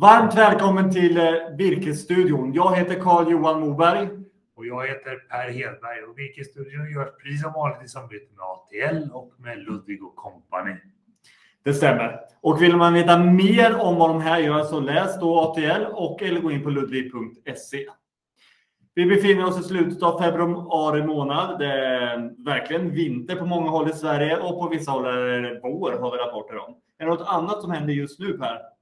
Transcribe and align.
Varmt 0.00 0.34
välkommen 0.36 0.90
till 0.90 1.16
eh, 1.16 1.24
Virkesstudion. 1.58 2.52
Jag 2.52 2.76
heter 2.76 3.00
Carl-Johan 3.00 3.60
Moberg. 3.60 4.08
Och 4.56 4.66
jag 4.66 4.86
heter 4.86 5.16
Per 5.30 5.50
Hedberg 5.50 6.02
och 6.10 6.18
Virkesstudion 6.18 6.90
görs 6.90 7.08
precis 7.22 7.42
som 7.42 7.52
vanligt 7.52 7.84
i 7.84 7.88
samarbete 7.88 8.26
med 8.36 8.44
ATL 8.44 9.10
och 9.12 9.32
med 9.36 9.58
Ludvig 9.58 10.04
och 10.04 10.16
Company. 10.16 10.76
Det 11.64 11.74
stämmer. 11.74 12.20
Och 12.40 12.62
vill 12.62 12.76
man 12.76 12.94
veta 12.94 13.18
mer 13.18 13.80
om 13.80 13.96
vad 13.96 14.10
de 14.10 14.20
här 14.20 14.38
gör 14.38 14.64
så 14.64 14.80
läs 14.80 15.20
då 15.20 15.40
ATL 15.40 15.84
och 15.92 16.22
eller 16.22 16.40
gå 16.40 16.50
in 16.50 16.62
på 16.62 16.70
ludvig.se. 16.70 17.86
Vi 18.94 19.06
befinner 19.06 19.46
oss 19.46 19.60
i 19.60 19.62
slutet 19.62 20.02
av 20.02 20.20
februari 20.20 21.06
månad. 21.06 21.58
Det 21.58 21.72
är 21.72 22.44
verkligen 22.44 22.90
vinter 22.90 23.36
på 23.36 23.46
många 23.46 23.70
håll 23.70 23.90
i 23.90 23.92
Sverige 23.92 24.36
och 24.36 24.60
på 24.60 24.68
vissa 24.68 24.90
håll 24.90 25.04
är 25.04 25.42
det 25.42 25.60
vår 25.62 25.92
har 25.92 26.10
vi 26.10 26.18
rapporter 26.18 26.58
om. 26.58 26.74
Är 26.98 27.04
det 27.04 27.10
något 27.10 27.28
annat 27.28 27.62
som 27.62 27.70
händer 27.70 27.92
just 27.92 28.20
nu 28.20 28.38
Per? 28.38 28.75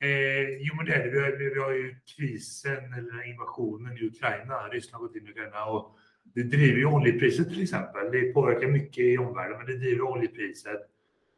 Eh, 0.00 0.48
jo, 0.60 0.74
men 0.76 0.86
det 0.86 0.94
är 0.94 1.04
det. 1.04 1.10
Vi 1.10 1.20
har, 1.20 1.54
vi 1.54 1.60
har 1.60 1.72
ju 1.72 1.94
krisen 2.16 2.92
eller 2.98 3.30
invasionen 3.30 3.98
i 3.98 4.06
Ukraina. 4.06 4.68
Ryssland 4.72 5.02
har 5.02 5.08
gått 5.08 5.16
in 5.16 5.26
i 5.26 5.30
Ukraina 5.30 5.64
och 5.64 5.96
det 6.34 6.42
driver 6.42 6.78
ju 6.78 6.86
oljepriset 6.86 7.48
till 7.48 7.62
exempel. 7.62 8.12
Det 8.12 8.32
påverkar 8.32 8.68
mycket 8.68 9.04
i 9.04 9.18
omvärlden, 9.18 9.58
men 9.58 9.66
det 9.66 9.76
driver 9.76 10.02
oljepriset. 10.02 10.80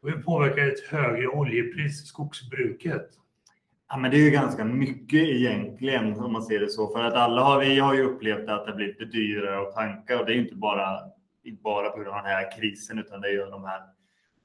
Och 0.01 0.09
hur 0.09 0.21
påverkar 0.21 0.67
ett 0.67 0.79
högre 0.79 1.27
oljepris 1.27 2.05
skogsbruket. 2.05 3.09
Ja, 3.89 3.97
men 3.97 4.11
det 4.11 4.17
är 4.17 4.21
ju 4.21 4.29
ganska 4.29 4.65
mycket 4.65 5.23
egentligen 5.23 6.13
om 6.13 6.33
man 6.33 6.43
ser 6.43 6.59
det 6.59 6.69
så. 6.69 6.93
För 6.93 7.03
att 7.03 7.13
alla 7.13 7.43
har, 7.43 7.59
vi 7.59 7.79
har 7.79 7.93
ju 7.93 8.03
upplevt 8.03 8.49
att 8.49 8.65
det 8.65 8.73
blivit 8.73 9.11
dyrare 9.11 9.61
att 9.61 9.75
tanka 9.75 10.19
och 10.19 10.25
det 10.25 10.31
är 10.31 10.35
ju 10.35 10.41
inte 10.41 10.55
bara, 10.55 10.99
inte 11.43 11.61
bara 11.61 11.89
på 11.89 11.97
grund 11.97 12.09
av 12.09 12.23
den 12.23 12.31
här 12.31 12.59
krisen 12.59 12.99
utan 12.99 13.21
det 13.21 13.27
är 13.27 13.31
ju 13.31 13.45
de 13.45 13.63
här 13.63 13.81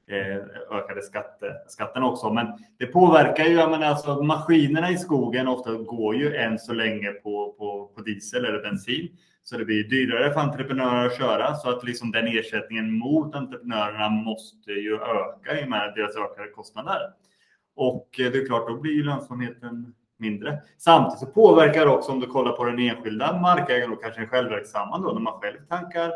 Eh, 0.07 0.77
ökade 0.79 1.03
skatte, 1.03 1.55
skatterna 1.69 2.07
också. 2.07 2.33
Men 2.33 2.47
det 2.79 2.87
påverkar 2.87 3.45
ju, 3.45 3.53
jag 3.55 3.71
menar, 3.71 3.87
alltså, 3.87 4.23
maskinerna 4.23 4.91
i 4.91 4.99
skogen 4.99 5.49
ofta 5.49 5.73
går 5.73 6.17
ju 6.17 6.37
än 6.37 6.59
så 6.59 6.73
länge 6.73 7.11
på, 7.11 7.55
på, 7.59 7.93
på 7.95 8.01
diesel 8.03 8.45
eller 8.45 8.63
bensin. 8.63 9.09
Så 9.43 9.59
det 9.59 9.65
blir 9.65 9.85
dyrare 9.85 10.33
för 10.33 10.41
entreprenörer 10.41 11.07
att 11.07 11.19
köra 11.19 11.55
så 11.55 11.71
att 11.71 11.85
liksom 11.85 12.13
den 12.13 12.27
ersättningen 12.27 12.99
mot 12.99 13.35
entreprenörerna 13.35 14.09
måste 14.09 14.71
ju 14.73 14.95
öka 14.95 15.61
i 15.61 15.65
och 15.65 15.69
med 15.69 15.93
deras 15.97 16.17
ökade 16.17 16.49
kostnader. 16.49 17.01
Och 17.77 18.21
eh, 18.21 18.33
det 18.33 18.39
är 18.39 18.47
klart, 18.47 18.69
då 18.69 18.81
blir 18.81 18.93
ju 18.93 19.03
lönsamheten 19.03 19.95
mindre. 20.19 20.59
Samtidigt 20.79 21.19
så 21.19 21.27
påverkar 21.27 21.87
det 21.87 21.93
också 21.93 22.13
om 22.13 22.21
du 22.21 22.27
kollar 22.27 22.53
på 22.53 22.65
den 22.65 22.79
enskilda 22.79 23.41
markägaren 23.41 23.93
och 23.93 24.03
kanske 24.03 24.21
den 24.21 24.31
självverksamma 24.31 24.99
då 24.99 25.13
när 25.13 25.21
man 25.21 25.41
själv 25.41 25.59
tankar 25.69 26.13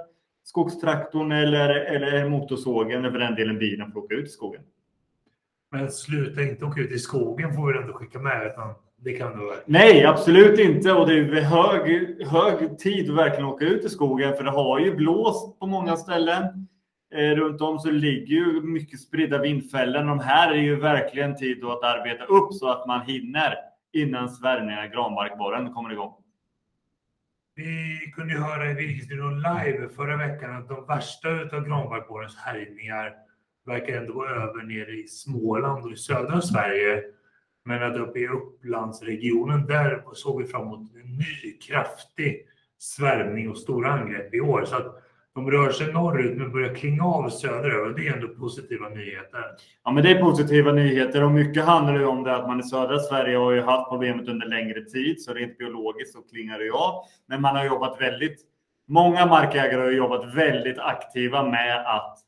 skogstraktorn 0.48 1.32
eller, 1.32 1.68
eller 1.68 2.28
motorsågen 2.28 2.98
eller 2.98 3.10
för 3.10 3.18
den 3.18 3.34
delen 3.34 3.58
bilen 3.58 3.92
för 3.92 3.98
att 3.98 4.04
åka 4.04 4.14
ut 4.14 4.26
i 4.26 4.30
skogen. 4.30 4.62
Men 5.70 5.90
sluta 5.90 6.42
inte 6.42 6.64
åka 6.64 6.80
ut 6.80 6.92
i 6.92 6.98
skogen 6.98 7.54
får 7.54 7.72
vi 7.72 7.78
ändå 7.78 7.92
skicka 7.92 8.18
med. 8.18 8.46
Utan 8.46 8.74
det 8.96 9.12
kan 9.12 9.38
du 9.38 9.52
Nej, 9.66 10.04
absolut 10.04 10.58
inte. 10.58 10.92
Och 10.92 11.08
det 11.08 11.14
är 11.14 11.40
hög, 11.40 12.22
hög 12.26 12.78
tid 12.78 13.10
att 13.10 13.16
verkligen 13.16 13.44
åka 13.44 13.64
ut 13.64 13.84
i 13.84 13.88
skogen 13.88 14.36
för 14.36 14.44
det 14.44 14.50
har 14.50 14.78
ju 14.78 14.94
blåst 14.94 15.58
på 15.58 15.66
många 15.66 15.96
ställen. 15.96 16.44
Eh, 17.14 17.36
runt 17.36 17.60
om 17.60 17.78
så 17.78 17.90
ligger 17.90 18.34
ju 18.34 18.60
mycket 18.60 19.00
spridda 19.00 19.38
vindfällen. 19.38 20.06
De 20.06 20.20
här 20.20 20.52
är 20.52 20.62
ju 20.62 20.76
verkligen 20.76 21.36
tid 21.36 21.64
att 21.64 21.84
arbeta 21.84 22.24
upp 22.24 22.52
så 22.52 22.68
att 22.68 22.86
man 22.86 23.06
hinner 23.06 23.54
innan 23.92 24.28
svärmningen 24.28 24.84
av 24.84 24.90
granbarkborren 24.90 25.74
kommer 25.74 25.92
igång. 25.92 26.12
Vi 27.58 28.12
kunde 28.14 28.34
ju 28.34 28.40
höra 28.40 28.70
i 28.70 28.74
Virkesbyrån 28.74 29.36
live 29.36 29.88
förra 29.88 30.16
veckan 30.16 30.56
att 30.56 30.68
de 30.68 30.86
värsta 30.86 31.28
av 31.28 31.66
granbarkborrens 31.66 32.36
härjningar 32.36 33.14
verkar 33.66 33.96
ändå 33.96 34.12
gå 34.12 34.26
över 34.26 34.62
nere 34.62 34.90
i 34.90 35.08
Småland 35.08 35.84
och 35.84 35.92
i 35.92 35.96
södra 35.96 36.40
Sverige. 36.40 37.02
Men 37.64 37.82
att 37.82 37.96
uppe 37.96 38.18
i 38.18 38.28
Upplandsregionen, 38.28 39.66
där 39.66 40.02
såg 40.12 40.42
vi 40.42 40.48
fram 40.48 40.62
emot 40.62 40.94
en 40.94 41.16
ny 41.16 41.58
kraftig 41.60 42.46
svärmning 42.78 43.50
och 43.50 43.58
stora 43.58 43.92
angrepp 43.92 44.34
i 44.34 44.40
år. 44.40 44.64
Så 44.64 44.76
att 44.76 45.02
de 45.38 45.50
rör 45.50 45.70
sig 45.70 45.92
norrut 45.92 46.36
men 46.36 46.52
börjar 46.52 46.74
klinga 46.74 47.04
av 47.04 47.28
söderöver. 47.28 47.94
Det 47.96 48.08
är 48.08 48.14
ändå 48.14 48.28
positiva 48.28 48.88
nyheter. 48.88 49.44
Ja, 49.84 49.90
men 49.90 50.02
det 50.02 50.10
är 50.10 50.22
positiva 50.22 50.72
nyheter 50.72 51.24
och 51.24 51.30
mycket 51.30 51.64
handlar 51.64 51.98
ju 51.98 52.04
om 52.04 52.24
det 52.24 52.36
att 52.36 52.46
man 52.46 52.60
i 52.60 52.62
södra 52.62 52.98
Sverige 52.98 53.36
har 53.36 53.52
ju 53.52 53.60
haft 53.60 53.90
problemet 53.90 54.28
under 54.28 54.46
längre 54.46 54.84
tid, 54.84 55.22
så 55.22 55.34
rent 55.34 55.58
biologiskt 55.58 56.14
så 56.14 56.22
klingar 56.22 56.58
det 56.58 56.70
av. 56.70 57.04
Men 57.26 57.40
man 57.40 57.56
har 57.56 57.64
jobbat 57.64 58.00
väldigt. 58.00 58.40
Många 58.88 59.26
markägare 59.26 59.80
har 59.80 59.90
jobbat 59.90 60.34
väldigt 60.34 60.78
aktiva 60.78 61.42
med 61.42 61.86
att 61.86 62.18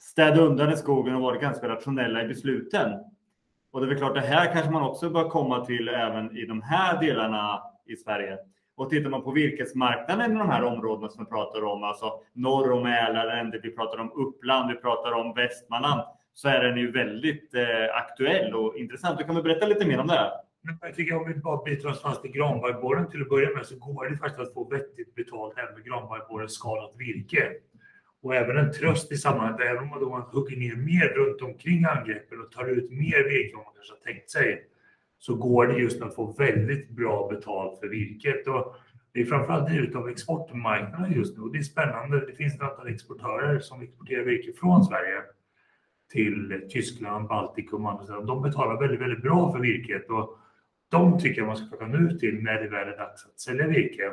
städa 0.00 0.40
undan 0.40 0.72
i 0.72 0.76
skogen 0.76 1.14
och 1.14 1.22
varit 1.22 1.40
ganska 1.40 1.68
rationella 1.68 2.22
i 2.22 2.28
besluten. 2.28 2.92
Och 3.72 3.80
det 3.80 3.86
är 3.86 3.88
väl 3.88 3.98
klart, 3.98 4.14
det 4.14 4.20
här 4.20 4.52
kanske 4.52 4.70
man 4.70 4.82
också 4.82 5.10
bör 5.10 5.28
komma 5.28 5.64
till 5.64 5.88
även 5.88 6.36
i 6.36 6.46
de 6.46 6.62
här 6.62 7.00
delarna 7.00 7.62
i 7.86 7.96
Sverige. 7.96 8.38
Och 8.78 8.90
tittar 8.90 9.10
man 9.10 9.22
på 9.22 9.30
virkesmarknaden 9.30 10.32
i 10.32 10.38
de 10.38 10.50
här 10.50 10.64
områdena 10.64 11.08
som 11.08 11.24
vi 11.24 11.30
pratar 11.30 11.64
om, 11.64 11.82
alltså 11.82 12.20
norr 12.32 12.72
om 12.72 12.82
Mälaren, 12.82 13.54
vi 13.62 13.70
pratar 13.70 13.98
om 13.98 14.12
Uppland, 14.12 14.70
vi 14.70 14.76
pratar 14.76 15.12
om 15.12 15.34
Västmanland, 15.34 16.00
så 16.34 16.48
är 16.48 16.64
den 16.64 16.78
ju 16.78 16.90
väldigt 16.90 17.54
eh, 17.54 17.96
aktuell 17.96 18.54
och 18.54 18.76
intressant. 18.76 19.18
Du 19.18 19.24
kan 19.24 19.34
väl 19.34 19.44
berätta 19.44 19.66
lite 19.66 19.86
mer 19.86 20.00
om 20.00 20.06
det? 20.06 20.12
Här? 20.12 20.30
Jag 20.80 20.94
tycker 20.94 21.16
om 21.16 21.28
vi 21.28 21.34
bara 21.34 21.62
biter 21.64 21.88
oss 21.88 22.02
fast 22.02 22.24
i 22.24 22.28
granbarkborren 22.28 23.10
till 23.10 23.22
att 23.22 23.28
börja 23.28 23.50
med 23.50 23.66
så 23.66 23.76
går 23.76 24.08
det 24.08 24.16
faktiskt 24.16 24.40
att 24.40 24.54
få 24.54 24.68
vettigt 24.68 25.14
betalt 25.14 25.58
även 25.58 25.74
med 25.74 25.84
granbarkborrens 25.84 26.52
skadat 26.52 26.94
virke. 26.96 27.52
Och 28.22 28.34
även 28.34 28.56
en 28.56 28.72
tröst 28.72 29.12
i 29.12 29.16
sammanhanget, 29.16 29.60
även 29.60 29.82
om 29.82 29.88
man 29.88 30.00
då 30.00 30.28
hugger 30.32 30.56
ner 30.56 30.76
mer 30.76 31.08
runt 31.08 31.42
omkring 31.42 31.84
angreppen 31.84 32.40
och 32.40 32.52
tar 32.52 32.66
ut 32.66 32.90
mer 32.90 33.28
virke 33.28 33.52
än 33.52 33.56
man 33.56 33.74
kanske 33.74 33.92
har 33.92 34.12
tänkt 34.12 34.30
sig, 34.30 34.64
så 35.18 35.34
går 35.34 35.66
det 35.66 35.78
just 35.78 36.02
att 36.02 36.14
få 36.14 36.32
väldigt 36.32 36.90
bra 36.90 37.28
betalt 37.30 37.80
för 37.80 37.88
virket. 37.88 38.46
Och 38.46 38.76
det 39.12 39.20
är 39.20 39.24
framförallt 39.24 39.68
drivet 39.68 39.94
av 39.96 40.08
exportmarknaden 40.08 41.12
just 41.12 41.36
nu 41.36 41.42
och 41.42 41.52
det 41.52 41.58
är 41.58 41.62
spännande. 41.62 42.26
Det 42.26 42.32
finns 42.32 42.54
ett 42.54 42.62
antal 42.62 42.88
exportörer 42.88 43.60
som 43.60 43.82
exporterar 43.82 44.24
virke 44.24 44.52
från 44.52 44.84
Sverige 44.84 45.22
till 46.12 46.66
Tyskland, 46.70 47.28
Baltikum 47.28 47.84
och 47.84 47.90
andra 47.90 48.04
ställen. 48.04 48.26
De 48.26 48.42
betalar 48.42 48.80
väldigt, 48.80 49.00
väldigt 49.00 49.22
bra 49.22 49.52
för 49.52 49.58
virket 49.58 50.10
och 50.10 50.38
de 50.90 51.18
tycker 51.18 51.40
jag 51.40 51.46
man 51.46 51.56
ska 51.56 51.66
plocka 51.66 51.86
nu 51.86 52.18
till 52.18 52.42
när 52.42 52.62
det 52.62 52.68
väl 52.68 52.88
är 52.88 52.96
dags 52.96 53.26
att 53.26 53.40
sälja 53.40 53.66
virke. 53.66 54.12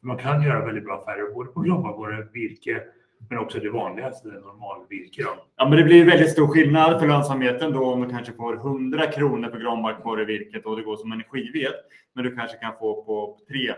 Man 0.00 0.18
kan 0.18 0.42
göra 0.42 0.64
väldigt 0.64 0.84
bra 0.84 1.00
affärer 1.02 1.34
både 1.34 1.50
på 1.50 1.60
granbarkborre, 1.60 2.28
virke 2.32 2.82
men 3.28 3.38
också 3.38 3.58
det 3.58 3.70
vanligaste, 3.70 4.28
det 4.28 4.40
normalvirke. 4.40 5.22
Ja, 5.56 5.68
men 5.68 5.78
det 5.78 5.84
blir 5.84 6.04
väldigt 6.04 6.30
stor 6.30 6.46
skillnad 6.46 7.00
för 7.00 7.08
lönsamheten 7.08 7.72
då 7.72 7.84
om 7.84 8.02
du 8.02 8.08
kanske 8.08 8.32
får 8.32 8.56
100 8.56 9.06
kronor 9.06 9.50
för 9.50 9.58
granbarkborrevirket 9.58 10.66
och 10.66 10.76
det 10.76 10.82
går 10.82 10.96
som 10.96 11.12
energived. 11.12 11.72
Men 12.14 12.24
du 12.24 12.36
kanske 12.36 12.56
kan 12.56 12.72
få 12.78 13.04
på 13.04 13.38
tre, 13.48 13.74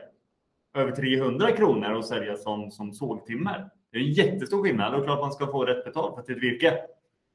över 0.74 0.92
300 0.92 1.52
kronor 1.52 1.92
och 1.92 2.04
sälja 2.04 2.36
som, 2.36 2.70
som 2.70 2.92
sågtimmer. 2.92 3.68
Det 3.92 3.98
är 3.98 4.02
en 4.02 4.12
jättestor 4.12 4.62
skillnad 4.62 4.94
och 4.94 5.04
klart 5.04 5.20
man 5.20 5.32
ska 5.32 5.46
få 5.46 5.64
rätt 5.64 5.84
betalt 5.84 6.14
för 6.14 6.22
sitt 6.22 6.42
virke. 6.42 6.78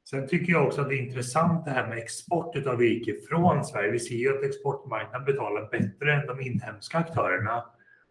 Sen 0.09 0.27
tycker 0.27 0.53
jag 0.53 0.67
också 0.67 0.81
att 0.81 0.89
det 0.89 0.95
är 0.95 1.01
intressant 1.01 1.65
det 1.65 1.71
här 1.71 1.87
med 1.87 1.97
export 1.97 2.67
av 2.67 2.77
virke 2.77 3.13
från 3.29 3.65
Sverige. 3.65 3.91
Vi 3.91 3.99
ser 3.99 4.15
ju 4.15 4.37
att 4.37 4.43
exportmarknaden 4.43 5.25
betalar 5.25 5.69
bättre 5.71 6.13
än 6.13 6.27
de 6.27 6.41
inhemska 6.41 6.97
aktörerna. 6.97 7.63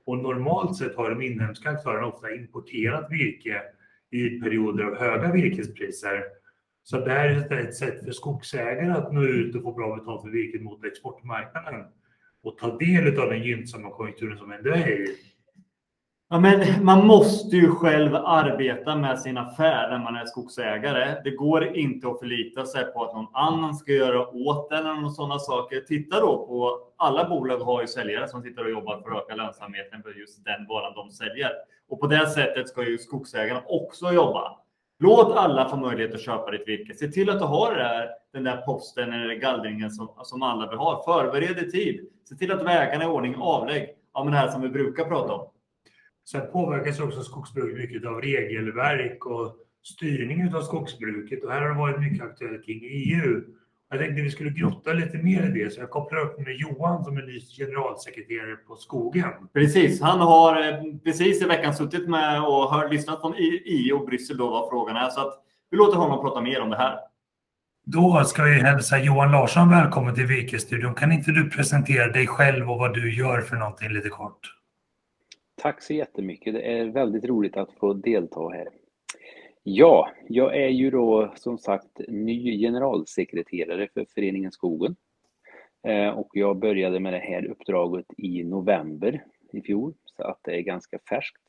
Och 0.07 0.19
normalt 0.19 0.77
sett 0.77 0.97
har 0.97 1.11
de 1.11 1.23
inhemska 1.23 1.71
aktörerna 1.71 2.07
ofta 2.07 2.31
importerat 2.31 3.11
virke 3.11 3.63
i 4.11 4.41
perioder 4.41 4.85
av 4.85 4.97
höga 4.97 5.33
virkespriser. 5.33 6.25
Så 6.83 6.99
det 6.99 7.11
här 7.11 7.53
är 7.53 7.61
ett 7.61 7.75
sätt 7.75 8.05
för 8.05 8.13
skogsägare 8.13 8.91
att 8.91 9.13
nå 9.13 9.25
ut 9.25 9.57
och 9.57 9.63
få 9.63 9.73
bra 9.73 9.97
betalt 9.97 10.23
för 10.23 10.31
virket 10.31 10.63
mot 10.63 10.85
exportmarknaden 10.85 11.85
och 12.43 12.59
ta 12.59 12.77
del 12.77 13.21
av 13.21 13.31
den 13.31 13.43
gynnsamma 13.43 13.91
konjunkturen 13.91 14.39
som 14.39 14.53
ändå 14.53 14.71
är 14.71 14.89
i. 14.89 15.17
Ja, 16.31 16.41
men 16.41 16.85
man 16.85 17.07
måste 17.07 17.57
ju 17.57 17.71
själv 17.71 18.15
arbeta 18.15 18.97
med 18.97 19.21
sin 19.21 19.39
affär 19.39 19.91
när 19.91 19.99
man 19.99 20.17
är 20.17 20.25
skogsägare. 20.25 21.21
Det 21.25 21.31
går 21.31 21.77
inte 21.77 22.09
att 22.09 22.19
förlita 22.19 22.67
sig 22.67 22.85
på 22.93 23.05
att 23.05 23.15
någon 23.15 23.35
annan 23.35 23.75
ska 23.75 23.93
göra 23.93 24.29
åt 24.29 24.71
den 24.71 24.87
eller 24.87 25.09
sådana 25.09 25.39
saker. 25.39 25.81
Titta 25.81 26.21
då 26.21 26.47
på 26.47 26.79
alla 26.97 27.29
bolag 27.29 27.59
har 27.59 27.81
ju 27.81 27.87
säljare 27.87 28.29
som 28.29 28.43
sitter 28.43 28.65
och 28.65 28.71
jobbar 28.71 29.01
för 29.01 29.11
att 29.11 29.25
öka 29.25 29.35
lönsamheten 29.35 30.03
för 30.03 30.15
just 30.21 30.45
den 30.45 30.67
varan 30.69 30.95
de 30.95 31.11
säljer. 31.11 31.51
Och 31.89 32.01
på 32.01 32.07
det 32.07 32.27
sättet 32.27 32.69
ska 32.69 32.89
ju 32.89 32.99
skogsägarna 32.99 33.63
också 33.67 34.13
jobba. 34.13 34.59
Låt 34.99 35.37
alla 35.37 35.69
få 35.69 35.77
möjlighet 35.77 36.15
att 36.15 36.21
köpa 36.21 36.51
ditt 36.51 36.69
virke. 36.69 36.95
Se 36.95 37.09
till 37.09 37.31
att 37.31 37.39
du 37.39 37.45
har 37.45 37.75
där, 37.75 38.09
den 38.33 38.45
där 38.45 38.57
posten 38.57 39.13
eller 39.13 39.35
gallringen 39.35 39.91
som, 39.91 40.09
som 40.23 40.43
alla 40.43 40.71
vill 40.71 40.79
ha. 40.79 41.05
Förbered 41.05 41.59
i 41.59 41.71
tid. 41.71 42.09
Se 42.29 42.35
till 42.35 42.53
att 42.53 42.63
vägarna 42.63 43.05
är 43.05 43.09
i 43.09 43.11
ordning. 43.11 43.35
Avlägg. 43.39 43.89
Ja, 44.15 44.25
men 44.25 44.33
det 44.33 44.39
här 44.39 44.49
som 44.49 44.63
vi 44.63 44.69
brukar 44.69 45.05
prata 45.05 45.33
om. 45.33 45.51
Sen 46.31 46.53
påverkas 46.53 47.01
också 47.01 47.23
skogsbruket 47.23 47.79
mycket 47.79 48.07
av 48.07 48.21
regelverk 48.21 49.27
och 49.27 49.57
styrning 49.83 50.55
av 50.55 50.63
skogsbruket. 50.63 51.45
Och 51.45 51.53
här 51.53 51.61
har 51.61 51.69
det 51.69 51.79
varit 51.79 52.01
mycket 52.01 52.25
aktuellt 52.25 52.65
kring 52.65 52.81
EU. 52.83 53.43
Jag 53.91 54.01
tänkte 54.01 54.23
vi 54.23 54.31
skulle 54.31 54.51
grotta 54.51 54.93
lite 54.93 55.19
mer 55.19 55.47
i 55.47 55.63
det, 55.63 55.73
så 55.73 55.81
jag 55.81 55.91
kopplar 55.91 56.21
upp 56.21 56.39
med 56.39 56.57
Johan 56.57 57.05
som 57.05 57.17
är 57.17 57.23
ny 57.23 57.41
generalsekreterare 57.41 58.57
på 58.57 58.77
Skogen. 58.77 59.31
Precis, 59.53 60.01
han 60.01 60.21
har 60.21 60.63
eh, 60.63 60.83
precis 61.05 61.43
i 61.43 61.47
veckan 61.47 61.75
suttit 61.75 62.09
med 62.09 62.41
och 62.41 62.63
har 62.71 62.89
lyssnat 62.89 63.21
från 63.21 63.35
EU 63.65 63.97
och 63.97 64.07
Bryssel 64.07 64.37
då 64.37 64.51
vad 64.51 64.69
frågan 64.69 64.97
är. 64.97 65.09
Så 65.09 65.21
att 65.21 65.43
vi 65.71 65.77
låter 65.77 65.97
honom 65.97 66.21
prata 66.21 66.41
mer 66.41 66.61
om 66.61 66.71
det 66.71 66.77
här. 66.77 66.99
Då 67.85 68.25
ska 68.25 68.43
vi 68.43 68.53
hälsa 68.53 68.99
Johan 68.99 69.33
Larsson 69.33 69.71
välkommen 69.71 70.15
till 70.15 70.27
Virkestudion. 70.27 70.95
Kan 70.95 71.13
inte 71.13 71.31
du 71.31 71.51
presentera 71.51 72.13
dig 72.13 72.27
själv 72.27 72.71
och 72.71 72.79
vad 72.79 72.95
du 72.95 73.15
gör 73.15 73.41
för 73.41 73.57
någonting 73.57 73.89
lite 73.89 74.09
kort? 74.09 74.55
Tack 75.63 75.83
så 75.83 75.93
jättemycket. 75.93 76.55
Det 76.55 76.79
är 76.79 76.85
väldigt 76.85 77.25
roligt 77.25 77.57
att 77.57 77.73
få 77.81 77.93
delta 77.93 78.49
här. 78.49 78.69
Ja, 79.71 80.11
jag 80.29 80.57
är 80.57 80.69
ju 80.69 80.91
då 80.91 81.33
som 81.37 81.59
sagt 81.59 82.01
ny 82.09 82.59
generalsekreterare 82.59 83.89
för 83.95 84.07
Föreningen 84.15 84.53
Skogen. 84.53 84.97
Eh, 85.87 86.09
och 86.09 86.29
jag 86.33 86.59
började 86.59 87.01
med 87.01 87.13
det 87.13 87.19
här 87.19 87.47
uppdraget 87.47 88.07
i 88.17 88.45
november 88.45 89.25
i 89.53 89.61
fjol, 89.61 89.95
så 90.17 90.23
att 90.23 90.41
det 90.43 90.57
är 90.57 90.61
ganska 90.61 90.99
färskt. 91.09 91.43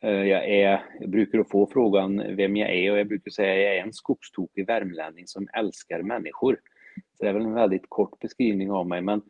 Eh, 0.00 0.10
jag, 0.10 0.48
är, 0.48 0.82
jag 1.00 1.10
brukar 1.10 1.44
få 1.44 1.66
frågan 1.66 2.36
vem 2.36 2.56
jag 2.56 2.74
är 2.74 2.92
och 2.92 2.98
jag 2.98 3.08
brukar 3.08 3.30
säga 3.30 3.52
att 3.52 3.60
jag 3.60 3.76
är 3.76 3.82
en 3.82 3.92
skogstokig 3.92 4.66
värmlänning 4.66 5.26
som 5.26 5.48
älskar 5.52 6.02
människor. 6.02 6.60
Så 7.16 7.24
det 7.24 7.28
är 7.28 7.34
väl 7.34 7.42
en 7.42 7.54
väldigt 7.54 7.88
kort 7.88 8.18
beskrivning 8.18 8.70
av 8.70 8.86
mig, 8.86 9.00
men 9.00 9.22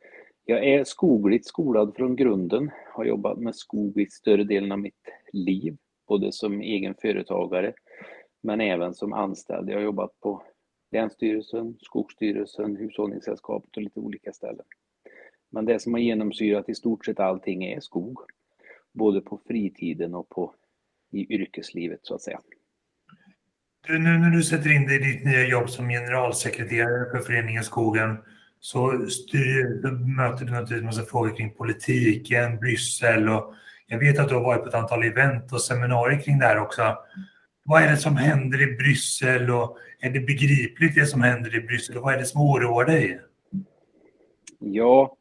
jag 0.44 0.64
är 0.64 0.84
skogligt 0.84 1.46
skolad 1.46 1.96
från 1.96 2.16
grunden, 2.16 2.70
har 2.94 3.04
jobbat 3.04 3.38
med 3.38 3.54
skog 3.54 4.00
i 4.00 4.06
större 4.06 4.44
delen 4.44 4.72
av 4.72 4.78
mitt 4.78 5.08
liv, 5.32 5.76
både 6.12 6.32
som 6.32 6.60
egen 6.60 6.94
företagare 6.94 7.72
men 8.42 8.60
även 8.60 8.94
som 8.94 9.12
anställd. 9.12 9.70
Jag 9.70 9.76
har 9.76 9.82
jobbat 9.82 10.20
på 10.20 10.42
Länsstyrelsen, 10.92 11.76
Skogsstyrelsen, 11.80 12.76
Hushållningssällskapet 12.76 13.76
och 13.76 13.82
lite 13.82 14.00
olika 14.00 14.32
ställen. 14.32 14.64
Men 15.50 15.64
det 15.64 15.78
som 15.78 15.92
har 15.92 16.00
genomsyrat 16.00 16.68
i 16.68 16.74
stort 16.74 17.04
sett 17.04 17.20
allting 17.20 17.64
är 17.64 17.80
skog. 17.80 18.18
Både 18.94 19.20
på 19.20 19.40
fritiden 19.46 20.14
och 20.14 20.28
på, 20.28 20.54
i 21.12 21.34
yrkeslivet 21.34 22.00
så 22.02 22.14
att 22.14 22.22
säga. 22.22 22.40
Du, 23.86 23.98
nu 23.98 24.18
när 24.18 24.30
du 24.30 24.42
sätter 24.42 24.76
in 24.76 24.86
dig 24.86 24.96
i 24.96 25.12
ditt 25.12 25.24
nya 25.24 25.46
jobb 25.46 25.70
som 25.70 25.88
generalsekreterare 25.88 27.10
för 27.10 27.18
Föreningen 27.18 27.64
Skogen 27.64 28.16
så 28.60 29.06
styr, 29.06 29.90
möter 30.16 30.44
du 30.44 30.52
naturligtvis 30.52 30.78
en 30.78 30.84
massa 30.84 31.02
frågor 31.02 31.36
kring 31.36 31.54
politiken, 31.54 32.58
Bryssel 32.58 33.28
och 33.28 33.54
jag 33.92 33.98
vet 33.98 34.18
att 34.18 34.28
du 34.28 34.34
har 34.34 34.42
varit 34.42 34.62
på 34.62 34.68
ett 34.68 34.74
antal 34.74 35.04
event 35.04 35.52
och 35.52 35.60
seminarier 35.60 36.20
kring 36.20 36.38
det 36.38 36.44
här 36.44 36.58
också. 36.58 36.96
Vad 37.64 37.82
är 37.82 37.90
det 37.90 37.96
som 37.96 38.16
händer 38.16 38.62
i 38.62 38.76
Bryssel 38.76 39.50
och 39.50 39.76
är 40.00 40.10
det 40.10 40.20
begripligt 40.20 40.94
det 40.94 41.06
som 41.06 41.22
händer 41.22 41.56
i 41.56 41.60
Bryssel 41.60 41.96
och 41.96 42.02
vad 42.02 42.14
är 42.14 42.18
det 42.18 42.24
som 42.24 42.40
oroar 42.40 42.84
dig? 42.84 43.20
Ja, 44.58 45.16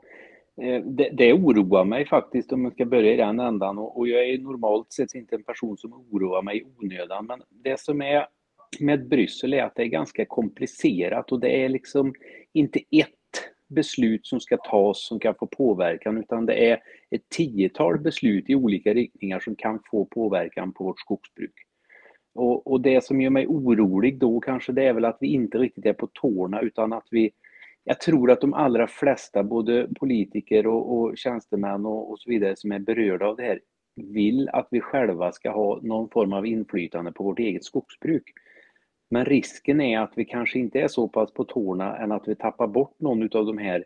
eh, 0.62 0.84
det, 0.84 1.10
det 1.14 1.34
oroar 1.34 1.84
mig 1.84 2.06
faktiskt 2.06 2.52
om 2.52 2.64
jag 2.64 2.74
ska 2.74 2.86
börja 2.86 3.14
i 3.14 3.18
den 3.18 3.40
ändan 3.40 3.78
och 3.78 4.08
jag 4.08 4.30
är 4.30 4.38
normalt 4.38 4.94
sett 4.94 5.16
inte 5.16 5.36
en 5.36 5.44
person 5.44 5.78
som 5.78 5.94
oroar 5.94 6.42
mig 6.42 6.58
i 6.58 6.64
onödan 6.64 7.26
men 7.26 7.42
det 7.64 7.80
som 7.80 8.02
är 8.02 8.28
med 8.80 9.08
Bryssel 9.08 9.54
är 9.54 9.64
att 9.64 9.76
det 9.76 9.84
är 9.84 9.88
ganska 9.88 10.26
komplicerat 10.26 11.32
och 11.32 11.40
det 11.40 11.64
är 11.64 11.70
liksom 11.70 12.14
inte 12.54 12.80
ett 12.80 13.21
beslut 13.72 14.26
som 14.26 14.40
ska 14.40 14.58
tas 14.58 15.08
som 15.08 15.20
kan 15.20 15.36
få 15.36 15.48
påverkan 15.48 16.18
utan 16.18 16.46
det 16.46 16.70
är 16.70 16.80
ett 17.10 17.30
tiotal 17.30 18.00
beslut 18.00 18.50
i 18.50 18.56
olika 18.56 18.94
riktningar 18.94 19.40
som 19.40 19.56
kan 19.56 19.80
få 19.92 20.06
påverkan 20.06 20.74
på 20.74 20.84
vårt 20.84 21.00
skogsbruk. 21.00 21.54
Och, 22.34 22.72
och, 22.72 22.82
det 22.82 23.04
som 23.04 23.22
gör 23.22 23.30
mig 23.30 23.48
orolig 23.48 24.20
då 24.20 24.40
kanske 24.40 24.72
det 24.72 24.84
är 24.84 24.94
väl 24.94 25.06
att 25.06 25.18
vi 25.20 25.28
inte 25.28 25.58
riktigt 25.58 25.86
är 25.86 25.94
på 25.94 26.08
tårna 26.08 26.62
utan 26.62 26.94
att 26.94 27.08
vi 27.12 27.32
jag 27.84 28.00
tror 28.00 28.32
att 28.32 28.42
de 28.42 28.54
allra 28.54 28.88
flesta, 28.88 29.44
både 29.44 29.88
politiker 30.00 30.68
och, 30.68 30.98
och 30.98 31.18
tjänstemän 31.18 31.86
och, 31.86 32.12
och, 32.12 32.20
så 32.20 32.30
vidare 32.30 32.56
som 32.56 32.72
är 32.72 32.80
berörda 32.80 33.26
av 33.26 33.36
det 33.36 33.44
här, 33.44 33.60
vill 33.96 34.50
att 34.50 34.68
vi 34.72 34.82
själva 34.82 35.32
ska 35.32 35.52
ha 35.52 35.80
någon 35.82 36.10
form 36.10 36.34
av 36.34 36.46
inflytande 36.46 37.12
på 37.12 37.24
vårt 37.24 37.40
eget 37.40 37.64
skogsbruk. 37.64 38.24
Men 39.14 39.26
risken 39.26 39.82
är 39.82 40.00
att 40.00 40.14
vi 40.16 40.26
kanske 40.26 40.60
inte 40.60 40.80
är 40.80 40.88
så 40.88 41.08
pass 41.08 41.34
på 41.34 41.44
tårna 41.44 41.98
än 41.98 42.12
att 42.12 42.28
vi 42.28 42.36
tappar 42.36 42.68
bort 42.68 43.00
någon 43.00 43.24
av 43.24 43.46
de 43.46 43.58
här 43.58 43.86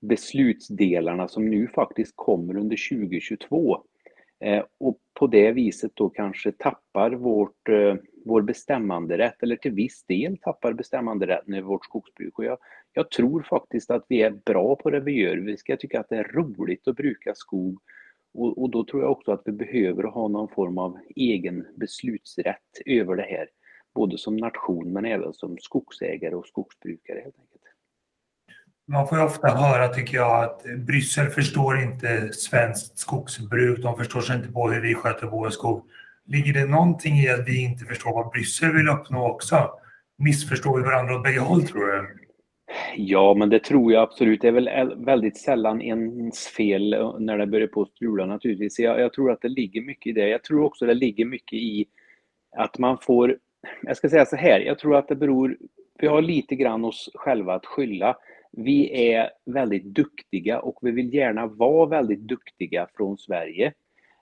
beslutsdelarna 0.00 1.28
som 1.28 1.50
nu 1.50 1.68
faktiskt 1.68 2.12
kommer 2.16 2.56
under 2.56 2.88
2022. 2.90 3.82
Eh, 4.40 4.64
och 4.78 4.98
på 5.14 5.26
det 5.26 5.52
viset 5.52 5.92
då 5.94 6.08
kanske 6.08 6.52
tappar 6.52 7.10
vårt, 7.10 7.68
eh, 7.68 7.94
vår 8.24 8.42
bestämmanderätt, 8.42 9.42
eller 9.42 9.56
till 9.56 9.72
viss 9.72 10.04
del 10.04 10.38
tappar 10.38 10.72
bestämmanderätten 10.72 11.54
över 11.54 11.68
vårt 11.68 11.84
skogsbruk. 11.84 12.38
Och 12.38 12.44
jag, 12.44 12.58
jag 12.92 13.10
tror 13.10 13.42
faktiskt 13.42 13.90
att 13.90 14.04
vi 14.08 14.22
är 14.22 14.30
bra 14.30 14.76
på 14.76 14.90
det 14.90 15.00
vi 15.00 15.12
gör. 15.12 15.36
Vi 15.36 15.56
ska 15.56 15.76
tycka 15.76 16.00
att 16.00 16.08
det 16.08 16.16
är 16.16 16.32
roligt 16.32 16.88
att 16.88 16.96
bruka 16.96 17.34
skog. 17.34 17.80
Och, 18.34 18.62
och 18.62 18.70
då 18.70 18.84
tror 18.84 19.02
jag 19.02 19.12
också 19.12 19.32
att 19.32 19.42
vi 19.44 19.52
behöver 19.52 20.02
ha 20.02 20.28
någon 20.28 20.48
form 20.48 20.78
av 20.78 20.98
egen 21.16 21.66
beslutsrätt 21.76 22.82
över 22.86 23.16
det 23.16 23.22
här. 23.22 23.48
Både 23.94 24.18
som 24.18 24.36
nation 24.36 24.92
men 24.92 25.04
även 25.04 25.32
som 25.32 25.58
skogsägare 25.58 26.34
och 26.34 26.46
skogsbrukare 26.46 27.20
helt 27.24 27.38
enkelt. 27.38 27.60
Man 28.88 29.08
får 29.08 29.18
ju 29.18 29.24
ofta 29.24 29.48
höra, 29.48 29.88
tycker 29.88 30.16
jag, 30.16 30.44
att 30.44 30.62
Bryssel 30.86 31.26
förstår 31.26 31.82
inte 31.82 32.32
svenskt 32.32 32.98
skogsbruk. 32.98 33.82
De 33.82 33.96
förstår 33.96 34.20
sig 34.20 34.36
inte 34.36 34.52
på 34.52 34.70
hur 34.70 34.80
vi 34.80 34.94
sköter 34.94 35.26
vår 35.26 35.50
skog. 35.50 35.82
Ligger 36.26 36.52
det 36.52 36.66
någonting 36.66 37.16
i 37.16 37.28
att 37.28 37.48
vi 37.48 37.64
inte 37.64 37.84
förstår 37.84 38.12
vad 38.12 38.30
Bryssel 38.30 38.72
vill 38.72 38.88
uppnå 38.88 39.28
också? 39.30 39.70
Missförstår 40.18 40.78
vi 40.78 40.84
varandra 40.84 41.14
åt 41.16 41.22
bägge 41.22 41.40
håll, 41.40 41.62
tror 41.62 41.86
du? 41.86 42.20
Ja, 42.96 43.34
men 43.34 43.48
det 43.48 43.64
tror 43.64 43.92
jag 43.92 44.02
absolut. 44.02 44.40
Det 44.40 44.48
är 44.48 44.52
väl 44.52 45.04
väldigt 45.04 45.38
sällan 45.38 45.82
ens 45.82 46.46
fel 46.46 47.14
när 47.18 47.38
det 47.38 47.46
börjar 47.46 47.66
på 47.66 47.82
att 47.82 47.88
strula 47.88 48.26
naturligtvis. 48.26 48.78
Jag, 48.78 49.00
jag 49.00 49.12
tror 49.12 49.30
att 49.32 49.40
det 49.40 49.48
ligger 49.48 49.82
mycket 49.82 50.06
i 50.06 50.12
det. 50.12 50.28
Jag 50.28 50.44
tror 50.44 50.64
också 50.64 50.86
det 50.86 50.94
ligger 50.94 51.24
mycket 51.24 51.52
i 51.58 51.86
att 52.56 52.78
man 52.78 52.98
får, 52.98 53.36
jag 53.82 53.96
ska 53.96 54.08
säga 54.08 54.26
så 54.26 54.36
här, 54.36 54.60
jag 54.60 54.78
tror 54.78 54.96
att 54.96 55.08
det 55.08 55.16
beror, 55.16 55.56
vi 55.98 56.06
har 56.06 56.22
lite 56.22 56.56
grann 56.56 56.84
oss 56.84 57.10
själva 57.14 57.54
att 57.54 57.66
skylla. 57.66 58.16
Vi 58.52 59.12
är 59.12 59.30
väldigt 59.44 59.84
duktiga 59.84 60.60
och 60.60 60.78
vi 60.82 60.90
vill 60.90 61.14
gärna 61.14 61.46
vara 61.46 61.86
väldigt 61.86 62.20
duktiga 62.20 62.86
från 62.94 63.18
Sverige. 63.18 63.72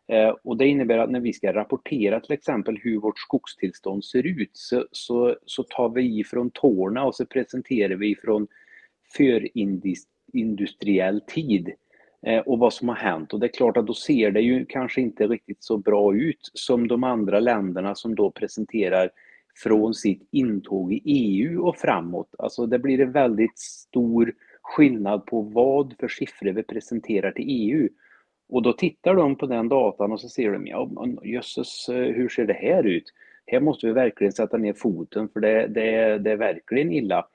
Eh, 0.09 0.29
och 0.29 0.57
det 0.57 0.67
innebär 0.67 0.99
att 0.99 1.11
när 1.11 1.21
vi 1.21 1.33
ska 1.33 1.53
rapportera 1.53 2.21
till 2.21 2.33
exempel 2.33 2.79
hur 2.83 3.01
vårt 3.01 3.19
skogstillstånd 3.19 4.05
ser 4.05 4.27
ut 4.27 4.51
så, 4.53 4.87
så, 4.93 5.37
så 5.45 5.63
tar 5.63 5.89
vi 5.89 6.19
ifrån 6.19 6.51
tårna 6.51 7.05
och 7.05 7.15
så 7.15 7.27
presenterar 7.27 7.95
vi 7.95 8.17
från 8.17 8.47
förindustriell 9.17 11.21
tid 11.21 11.73
eh, 12.27 12.39
och 12.39 12.59
vad 12.59 12.73
som 12.73 12.89
har 12.89 12.97
hänt. 12.97 13.33
Och 13.33 13.41
det 13.41 13.47
är 13.47 13.53
klart 13.53 13.77
att 13.77 13.87
då 13.87 13.95
ser 13.95 14.31
det 14.31 14.41
ju 14.41 14.67
kanske 14.67 15.01
inte 15.01 15.27
riktigt 15.27 15.65
så 15.65 15.77
bra 15.77 16.15
ut 16.15 16.51
som 16.55 16.89
de 16.89 17.05
andra 17.05 17.41
länderna 17.41 17.95
som 17.95 18.15
då 18.15 18.31
presenterar 18.31 19.11
från 19.63 19.95
sitt 19.95 20.29
intåg 20.31 20.93
i 20.93 21.03
EU 21.05 21.67
och 21.67 21.77
framåt. 21.77 22.35
Alltså 22.39 22.67
det 22.67 22.79
blir 22.79 23.01
en 23.01 23.13
väldigt 23.13 23.59
stor 23.59 24.33
skillnad 24.63 25.27
på 25.27 25.41
vad 25.41 25.95
för 26.01 26.09
siffror 26.09 26.53
vi 26.53 26.63
presenterar 26.63 27.31
till 27.31 27.45
EU. 27.49 27.89
Och 28.49 28.63
då 28.63 28.73
tittar 28.73 29.15
de 29.15 29.37
på 29.37 29.47
den 29.47 29.69
datan 29.69 30.13
och 30.13 30.21
så 30.21 30.29
ser 30.29 30.53
de, 30.53 30.67
ja 30.67 30.91
jösses, 31.23 31.89
eh, 31.89 32.15
hur 32.15 32.29
ser 32.29 32.47
det 32.47 32.53
här 32.53 32.87
ut? 32.87 33.13
Här 33.47 33.61
måste 33.61 33.87
vi 33.87 33.93
verkligen 33.93 34.33
sätta 34.33 34.57
ner 34.57 34.73
foten 34.73 35.29
för 35.29 35.41
det, 35.41 35.67
det, 35.67 36.19
det 36.19 36.31
är 36.31 36.37
verkligen 36.37 36.93
illa. 36.93 37.27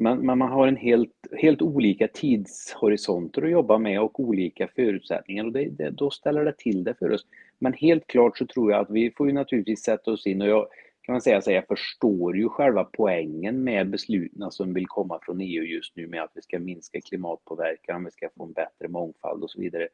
Men, 0.00 0.18
men, 0.26 0.38
man 0.38 0.50
har 0.50 0.66
en 0.66 0.76
helt, 0.76 1.12
helt 1.38 1.62
olika 1.62 2.08
tidshorisonter 2.08 3.42
att 3.42 3.50
jobba 3.50 3.78
med 3.78 4.00
och 4.00 4.20
olika 4.20 4.68
förutsättningar 4.76 5.44
och 5.44 5.52
det, 5.52 5.64
det, 5.64 5.90
då 5.90 6.10
ställer 6.10 6.44
det 6.44 6.58
till 6.58 6.84
det 6.84 6.94
för 6.94 7.12
oss. 7.12 7.26
Men 7.58 7.72
helt 7.72 8.06
klart 8.06 8.38
så 8.38 8.46
tror 8.46 8.72
jag 8.72 8.80
att 8.80 8.90
vi 8.90 9.10
får 9.10 9.26
ju 9.26 9.32
naturligtvis 9.32 9.82
sätta 9.82 10.10
oss 10.10 10.26
in 10.26 10.42
och 10.42 10.48
jag, 10.48 10.66
kan 11.06 11.12
man 11.12 11.20
säga 11.20 11.42
så 11.42 11.50
jag 11.50 11.66
förstår 11.66 12.36
ju 12.36 12.48
själva 12.48 12.84
poängen 12.84 13.64
med 13.64 13.90
besluten 13.90 14.50
som 14.50 14.74
vill 14.74 14.86
komma 14.86 15.18
från 15.22 15.40
EU 15.40 15.62
just 15.62 15.96
nu 15.96 16.06
med 16.06 16.22
att 16.22 16.32
vi 16.34 16.42
ska 16.42 16.58
minska 16.58 17.00
klimatpåverkan, 17.00 18.04
vi 18.04 18.10
ska 18.10 18.28
få 18.36 18.44
en 18.44 18.52
bättre 18.52 18.88
mångfald 18.88 19.42
och 19.42 19.50
så 19.50 19.60
vidare. 19.60 19.88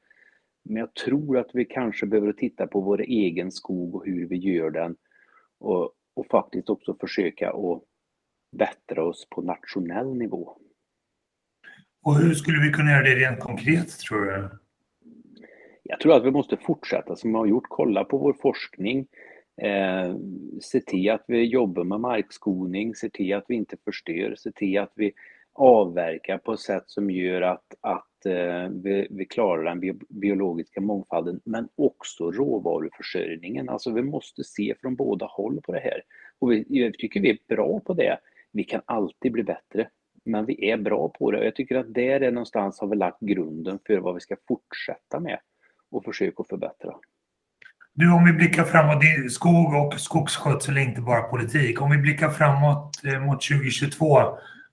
Men 0.64 0.76
jag 0.76 0.94
tror 0.94 1.38
att 1.38 1.50
vi 1.54 1.64
kanske 1.64 2.06
behöver 2.06 2.32
titta 2.32 2.66
på 2.66 2.80
vår 2.80 3.00
egen 3.00 3.52
skog 3.52 3.94
och 3.94 4.06
hur 4.06 4.28
vi 4.28 4.36
gör 4.36 4.70
den 4.70 4.96
och, 5.58 5.92
och 6.14 6.26
faktiskt 6.30 6.70
också 6.70 6.96
försöka 7.00 7.50
att 7.50 7.82
bättra 8.56 9.04
oss 9.04 9.26
på 9.30 9.42
nationell 9.42 10.14
nivå. 10.14 10.58
Och 12.04 12.16
hur 12.16 12.34
skulle 12.34 12.62
vi 12.62 12.72
kunna 12.72 12.90
göra 12.90 13.02
det 13.02 13.14
rent 13.14 13.40
konkret 13.40 13.98
tror 13.98 14.20
du? 14.20 14.48
Jag 15.82 16.00
tror 16.00 16.16
att 16.16 16.24
vi 16.24 16.30
måste 16.30 16.56
fortsätta 16.56 17.16
som 17.16 17.30
vi 17.30 17.36
har 17.36 17.46
gjort, 17.46 17.66
kolla 17.68 18.04
på 18.04 18.18
vår 18.18 18.32
forskning, 18.32 19.06
Eh, 19.56 20.16
se 20.60 20.80
till 20.80 21.10
att 21.10 21.24
vi 21.26 21.44
jobbar 21.44 21.84
med 21.84 22.00
markskoning, 22.00 22.94
se 22.94 23.10
till 23.10 23.34
att 23.34 23.44
vi 23.48 23.54
inte 23.54 23.76
förstör, 23.84 24.34
se 24.38 24.52
till 24.52 24.78
att 24.78 24.92
vi 24.94 25.12
avverkar 25.54 26.38
på 26.38 26.52
ett 26.52 26.60
sätt 26.60 26.84
som 26.86 27.10
gör 27.10 27.42
att, 27.42 27.74
att 27.80 28.26
eh, 28.26 28.68
vi, 28.82 29.06
vi, 29.10 29.24
klarar 29.24 29.64
den 29.64 29.80
bi 29.80 29.92
biologiska 30.08 30.80
mångfalden, 30.80 31.40
men 31.44 31.68
också 31.74 32.30
råvaruförsörjningen. 32.30 33.68
Alltså 33.68 33.92
vi 33.92 34.02
måste 34.02 34.44
se 34.44 34.74
från 34.80 34.96
båda 34.96 35.26
håll 35.26 35.60
på 35.62 35.72
det 35.72 35.80
här. 35.80 36.02
Och 36.38 36.52
vi, 36.52 36.64
jag 36.68 36.94
tycker 36.94 37.20
vi 37.20 37.30
är 37.30 37.38
bra 37.48 37.80
på 37.80 37.94
det. 37.94 38.18
Vi 38.52 38.64
kan 38.64 38.82
alltid 38.84 39.32
bli 39.32 39.42
bättre, 39.42 39.88
men 40.24 40.46
vi 40.46 40.70
är 40.70 40.76
bra 40.76 41.08
på 41.08 41.30
det. 41.30 41.38
Och 41.38 41.46
jag 41.46 41.56
tycker 41.56 41.76
att 41.76 41.94
där 41.94 42.20
är 42.20 42.30
någonstans 42.30 42.80
har 42.80 42.88
vi 42.88 42.96
lagt 42.96 43.20
grunden 43.20 43.78
för 43.86 43.98
vad 43.98 44.14
vi 44.14 44.20
ska 44.20 44.36
fortsätta 44.48 45.20
med 45.20 45.38
och 45.90 46.04
försöka 46.04 46.44
förbättra. 46.44 46.94
Du, 47.94 48.12
om 48.12 48.24
vi 48.24 48.32
blickar 48.32 48.64
framåt, 48.64 49.02
skog 49.30 49.74
och 49.74 50.00
skogsskötsel 50.00 50.76
är 50.76 50.80
inte 50.80 51.00
bara 51.00 51.22
politik. 51.22 51.82
Om 51.82 51.90
vi 51.90 51.98
blickar 51.98 52.28
framåt 52.28 53.04
eh, 53.04 53.20
mot 53.20 53.42
2022, 53.42 54.18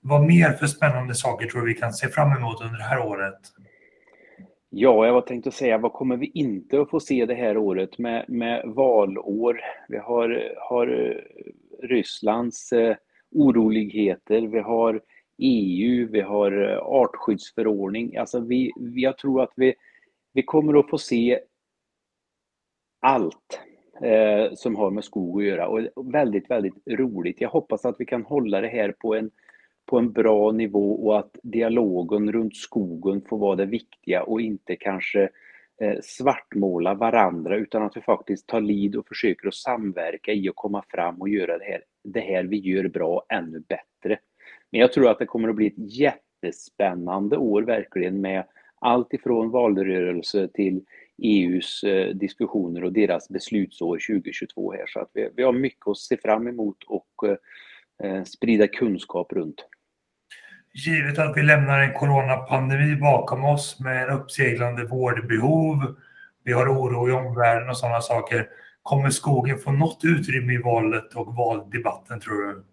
vad 0.02 0.22
mer 0.22 0.52
för 0.52 0.68
spännande 0.68 1.16
saker 1.16 1.48
tror 1.48 1.62
du 1.62 1.68
vi 1.68 1.80
kan 1.80 1.94
se 1.94 2.08
fram 2.08 2.38
emot 2.38 2.62
under 2.62 2.78
det 2.78 2.84
här 2.84 3.08
året? 3.08 3.40
Ja, 4.70 5.06
jag 5.06 5.14
var 5.14 5.22
tänkt 5.22 5.48
att 5.48 5.54
säga, 5.54 5.78
vad 5.78 5.94
kommer 5.94 6.18
vi 6.18 6.32
inte 6.34 6.82
att 6.82 6.90
få 6.90 7.00
se 7.00 7.26
det 7.26 7.34
här 7.36 7.58
året 7.58 7.98
med, 7.98 8.26
med 8.28 8.64
valår? 8.66 9.60
Vi 9.88 9.98
har, 9.98 10.54
har 10.70 10.88
eh, 10.88 11.88
Rysslands 11.88 12.72
eh, 12.72 12.96
oroligheter, 13.32 14.42
vi 14.42 14.60
har 14.60 15.02
EU, 15.38 16.08
vi 16.12 16.22
har 16.22 16.72
eh, 16.72 16.78
artskyddsförordning. 16.78 18.18
Alltså 18.18 18.40
vi, 18.40 18.72
jag 18.78 19.18
tror 19.18 19.44
att 19.44 19.54
vi, 19.56 19.74
vi 20.34 20.44
kommer 20.44 20.80
att 20.80 20.90
få 20.90 20.98
se 20.98 21.40
allt 23.00 23.62
eh, 24.04 24.54
som 24.54 24.76
har 24.76 24.92
med 24.92 25.04
skog 25.04 25.42
att 25.42 25.48
göra 25.48 25.68
och 25.68 26.14
väldigt, 26.14 26.50
väldigt 26.50 26.88
roligt. 26.88 27.42
Jag 27.42 27.50
hoppas 27.50 27.86
att 27.86 27.96
vi 28.00 28.06
kan 28.06 28.24
hålla 28.24 28.62
det 28.62 28.68
här 28.68 28.92
på 28.92 29.16
en, 29.16 29.32
på 29.86 29.98
en 29.98 30.12
bra 30.12 30.52
nivå 30.52 31.08
och 31.08 31.20
att 31.20 31.38
dialogen 31.44 32.32
runt 32.32 32.56
skogen 32.56 33.22
får 33.30 33.38
vara 33.38 33.56
det 33.56 33.66
viktiga 33.66 34.24
och 34.24 34.42
inte 34.42 34.76
kanske 34.76 35.30
eh, 35.82 35.98
svartmåla 36.02 36.94
varandra 36.94 37.58
utan 37.58 37.84
att 37.84 37.98
vi 37.98 38.02
faktiskt 38.02 38.48
tar 38.48 38.62
lid 38.62 38.96
och 38.96 39.08
försöker 39.08 39.48
att 39.48 39.56
samverka 39.56 40.32
i 40.32 40.50
att 40.50 40.56
komma 40.56 40.84
fram 40.90 41.22
och 41.22 41.30
göra 41.30 41.58
det 41.58 41.66
här, 41.66 41.82
det 42.04 42.20
här 42.20 42.44
vi 42.44 42.58
gör 42.58 42.88
bra 42.88 43.26
ännu 43.30 43.60
bättre. 43.60 44.20
Men 44.72 44.82
jag 44.82 44.94
tror 44.94 45.10
att 45.10 45.20
det 45.20 45.26
kommer 45.26 45.50
att 45.50 45.56
bli 45.56 45.68
ett 45.68 45.98
jättespännande 45.98 47.38
år 47.38 47.62
verkligen 47.62 48.22
med 48.22 48.44
allt 48.80 49.14
ifrån 49.14 49.50
valrörelse 49.50 50.48
till 50.54 50.82
EUs 51.22 51.84
eh, 51.84 52.16
diskussioner 52.16 52.84
och 52.84 52.94
deras 52.94 53.30
beslutsår 53.30 54.00
2022 54.08 54.74
här. 54.74 54.86
Så 54.88 55.00
att 55.00 55.10
vi, 55.14 55.30
vi 55.36 55.44
har 55.44 55.54
mycket 55.54 55.88
att 55.88 55.98
se 55.98 56.18
fram 56.18 56.48
emot 56.48 56.78
och 56.88 57.28
eh, 57.28 58.12
eh, 58.12 58.24
sprida 58.24 58.68
kunskap 58.68 59.34
runt. 59.34 59.66
Givet 60.74 61.20
att 61.20 61.38
vi 61.38 61.42
lämnar 61.42 61.80
en 61.80 61.94
coronapandemi 61.94 62.96
bakom 62.96 63.46
oss 63.46 63.80
med 63.80 64.04
en 64.04 64.10
uppseglande 64.10 64.86
vårdbehov, 64.86 65.96
vi 66.44 66.54
har 66.54 66.70
oro 66.70 67.10
i 67.10 67.12
omvärlden 67.12 67.70
och 67.70 67.78
sådana 67.78 68.02
saker. 68.02 68.48
Kommer 68.84 69.10
skogen 69.10 69.58
få 69.58 69.72
något 69.72 70.02
utrymme 70.04 70.54
i 70.54 70.58
valet 70.58 71.16
och 71.16 71.36
valdebatten 71.36 72.20
tror 72.20 72.42
du? 72.42 72.64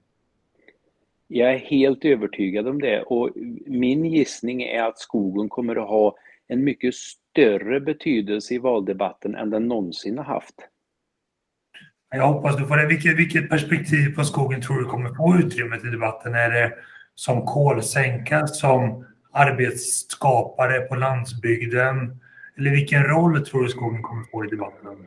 Jag 1.28 1.54
är 1.54 1.58
helt 1.58 2.04
övertygad 2.04 2.68
om 2.68 2.80
det 2.80 3.02
och 3.02 3.30
min 3.66 4.04
gissning 4.04 4.62
är 4.62 4.82
att 4.82 4.98
skogen 4.98 5.48
kommer 5.48 5.76
att 5.76 5.88
ha 5.88 6.16
en 6.48 6.64
mycket 6.64 6.94
större 6.94 7.80
betydelse 7.80 8.54
i 8.54 8.58
valdebatten 8.58 9.34
än 9.34 9.50
den 9.50 9.68
någonsin 9.68 10.18
har 10.18 10.24
haft. 10.24 10.54
Jag 12.10 12.26
hoppas 12.26 12.56
du 12.56 12.66
får 12.66 12.76
det. 12.76 12.86
Vilket, 12.86 13.18
vilket 13.18 13.50
perspektiv 13.50 14.14
på 14.14 14.24
skogen 14.24 14.62
tror 14.62 14.78
du 14.78 14.84
kommer 14.84 15.14
få 15.14 15.36
utrymme 15.36 15.76
i 15.76 15.90
debatten? 15.90 16.34
Är 16.34 16.50
det 16.50 16.72
som 17.14 17.46
kolsänka, 17.46 18.46
som 18.46 19.06
arbetsskapare 19.32 20.80
på 20.80 20.94
landsbygden? 20.94 22.20
Eller 22.58 22.70
vilken 22.70 23.02
roll 23.02 23.46
tror 23.46 23.62
du 23.62 23.68
skogen 23.68 24.02
kommer 24.02 24.24
få 24.24 24.44
i 24.44 24.48
debatten? 24.48 25.06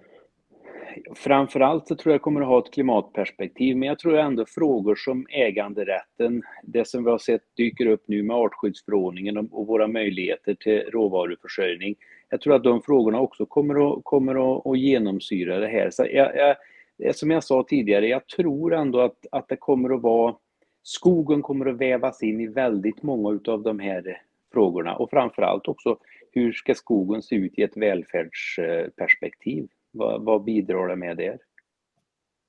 Framförallt 1.16 1.88
så 1.88 1.96
tror 1.96 2.14
jag 2.14 2.22
kommer 2.22 2.42
att 2.42 2.48
ha 2.48 2.60
ett 2.60 2.74
klimatperspektiv, 2.74 3.78
men 3.78 3.88
jag 3.88 4.00
tror 4.00 4.18
ändå 4.18 4.46
frågor 4.46 4.96
som 4.96 5.28
äganderätten, 5.30 6.44
det 6.64 6.88
som 6.88 7.04
vi 7.04 7.12
har 7.12 7.18
sett 7.18 7.42
dyker 7.58 7.86
upp 7.86 8.04
nu 8.08 8.24
med 8.24 8.36
artskyddsförordningen 8.36 9.38
och 9.38 9.68
våra 9.68 9.88
möjligheter 9.88 10.54
till 10.54 10.82
råvaruförsörjning. 10.82 11.96
Jag 12.30 12.42
tror 12.42 12.56
att 12.56 12.64
de 12.64 12.82
frågorna 12.82 13.20
också 13.20 13.46
kommer 13.46 13.94
att, 13.94 14.04
kommer 14.04 14.58
att, 14.58 14.68
att 14.68 14.80
genomsyra 14.80 15.60
det 15.60 15.68
här. 15.68 15.90
Så 15.90 16.06
jag, 16.12 16.36
jag, 16.36 16.56
eh, 17.04 17.14
som 17.14 17.32
jag 17.32 17.44
sa 17.44 17.66
tidigare, 17.68 18.08
jag 18.08 18.28
tror 18.28 18.74
ändå 18.74 19.00
att, 19.00 19.26
att 19.32 19.48
det 19.48 19.58
kommer 19.58 19.96
att 19.96 20.02
vara 20.02 20.36
Skogen 20.84 21.42
kommer 21.42 21.66
att 21.66 21.78
vävas 21.78 22.24
in 22.24 22.40
i 22.40 22.48
väldigt 22.48 23.04
många 23.04 23.40
av 23.48 23.64
de 23.64 23.80
här 23.80 24.22
frågorna 24.54 24.96
och 24.96 25.10
framförallt 25.10 25.68
också 25.68 25.98
hur 26.32 26.52
ska 26.54 26.76
skogen 26.76 27.22
se 27.22 27.36
ut 27.36 27.60
i 27.60 27.64
ett 27.64 27.78
välfärdsperspektiv? 27.78 29.68
Vad, 29.92 30.24
vad 30.24 30.44
bidrar 30.44 30.88
det 30.88 30.96
med 30.96 31.18
där? 31.18 31.38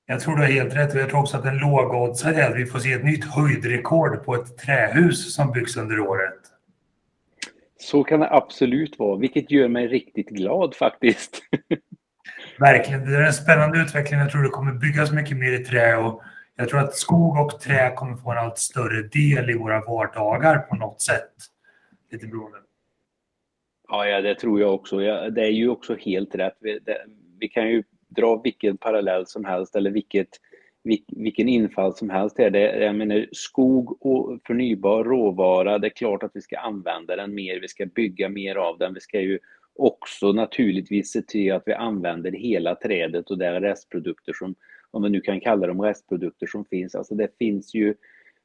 Jag 0.05 0.19
tror 0.19 0.35
du 0.35 0.41
har 0.41 0.49
helt 0.49 0.75
rätt. 0.75 0.95
Jag 0.95 1.09
tror 1.09 1.19
också 1.19 1.37
att 1.37 1.45
en 1.45 1.57
lågoddsare 1.57 2.35
är 2.35 2.51
att 2.51 2.57
vi 2.57 2.65
får 2.65 2.79
se 2.79 2.93
ett 2.93 3.03
nytt 3.03 3.25
höjdrekord 3.25 4.25
på 4.25 4.35
ett 4.35 4.57
trähus 4.57 5.35
som 5.35 5.51
byggs 5.51 5.77
under 5.77 5.99
året. 5.99 6.39
Så 7.79 8.03
kan 8.03 8.19
det 8.19 8.29
absolut 8.31 8.99
vara, 8.99 9.17
vilket 9.17 9.51
gör 9.51 9.67
mig 9.67 9.87
riktigt 9.87 10.29
glad 10.29 10.75
faktiskt. 10.75 11.41
Verkligen, 12.59 13.05
det 13.05 13.17
är 13.17 13.21
en 13.21 13.33
spännande 13.33 13.79
utveckling. 13.79 14.19
Jag 14.19 14.31
tror 14.31 14.43
det 14.43 14.49
kommer 14.49 14.73
byggas 14.73 15.11
mycket 15.11 15.37
mer 15.37 15.51
i 15.51 15.65
trä 15.65 15.97
och 15.97 16.23
jag 16.55 16.69
tror 16.69 16.79
att 16.79 16.95
skog 16.95 17.37
och 17.37 17.59
trä 17.59 17.93
kommer 17.95 18.17
få 18.17 18.31
en 18.31 18.37
allt 18.37 18.57
större 18.57 19.01
del 19.01 19.49
i 19.49 19.53
våra 19.53 19.81
vardagar 19.81 20.59
på 20.59 20.75
något 20.75 21.01
sätt. 21.01 21.31
Lite 22.11 22.27
beroende. 22.27 22.57
Ja, 23.87 24.05
ja, 24.05 24.21
det 24.21 24.35
tror 24.35 24.61
jag 24.61 24.73
också. 24.73 24.97
Det 25.29 25.41
är 25.41 25.51
ju 25.51 25.69
också 25.69 25.95
helt 25.95 26.35
rätt. 26.35 26.57
Vi, 27.41 27.47
kan 27.47 27.69
ju 27.69 27.83
dra 28.07 28.41
vilken 28.43 28.77
parallell 28.77 29.27
som 29.27 29.45
helst 29.45 29.75
eller 29.75 29.91
vilket, 29.91 30.29
vilken 31.07 31.49
infall 31.49 31.95
som 31.95 32.09
helst. 32.09 32.37
Här. 32.37 32.49
Det, 32.49 32.83
jag 32.83 32.95
menar, 32.95 33.27
skog 33.31 34.05
och 34.05 34.39
förnybar 34.47 35.03
råvara, 35.03 35.79
det 35.79 35.87
är 35.87 35.89
klart 35.89 36.23
att 36.23 36.31
vi 36.33 36.41
ska 36.41 36.57
använda 36.57 37.15
den 37.15 37.35
mer, 37.35 37.59
vi 37.59 37.67
ska 37.67 37.85
bygga 37.85 38.29
mer 38.29 38.55
av 38.55 38.77
den. 38.77 38.93
Vi 38.93 38.99
ska 38.99 39.21
ju 39.21 39.39
också 39.75 40.31
naturligtvis 40.31 41.11
se 41.11 41.21
till 41.21 41.53
att 41.53 41.63
vi 41.65 41.73
använder 41.73 42.31
hela 42.31 42.75
trädet 42.75 43.29
och 43.29 43.37
de 43.37 43.59
restprodukter 43.59 44.33
som, 44.33 44.55
om 44.91 45.03
vi 45.03 45.09
nu 45.09 45.21
kan 45.21 45.39
kalla 45.39 45.67
dem 45.67 45.81
restprodukter 45.81 46.47
som 46.47 46.65
finns. 46.65 46.95
Alltså 46.95 47.15
det 47.15 47.37
finns 47.37 47.73
ju 47.73 47.95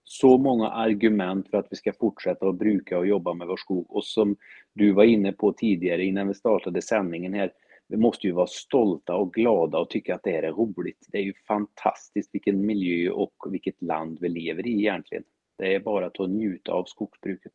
så 0.05 0.39
många 0.39 0.71
argument 0.71 1.51
för 1.51 1.59
att 1.59 1.67
vi 1.71 1.77
ska 1.77 1.93
fortsätta 1.93 2.49
att 2.49 2.59
bruka 2.59 2.99
och 2.99 3.07
jobba 3.07 3.35
med 3.35 3.47
vår 3.47 3.57
skog. 3.57 3.87
Och 3.89 4.05
som 4.05 4.37
du 4.73 4.93
var 4.93 5.05
inne 5.05 5.33
på 5.33 5.53
tidigare 5.53 6.05
innan 6.05 6.29
vi 6.29 6.35
startade 6.35 6.83
sändningen 6.83 7.35
här, 7.35 7.53
vi 7.89 7.97
måste 7.97 8.27
ju 8.27 8.33
vara 8.33 8.47
stolta 8.47 9.15
och 9.15 9.33
glada 9.35 9.79
och 9.79 9.91
tycka 9.91 10.15
att 10.15 10.23
det 10.23 10.31
här 10.31 10.43
är 10.43 10.53
roligt. 10.53 11.07
Det 11.09 11.19
är 11.19 11.23
ju 11.23 11.35
fantastiskt 11.49 12.35
vilken 12.35 12.67
miljö 12.67 13.11
och 13.11 13.35
vilket 13.51 13.83
land 13.83 14.19
vi 14.21 14.29
lever 14.29 14.67
i 14.67 14.73
egentligen. 14.73 15.25
Det 15.59 15.75
är 15.75 15.81
bara 15.81 16.07
att 16.07 16.31
njuta 16.31 16.73
av 16.73 16.85
skogsbruket. 16.85 17.53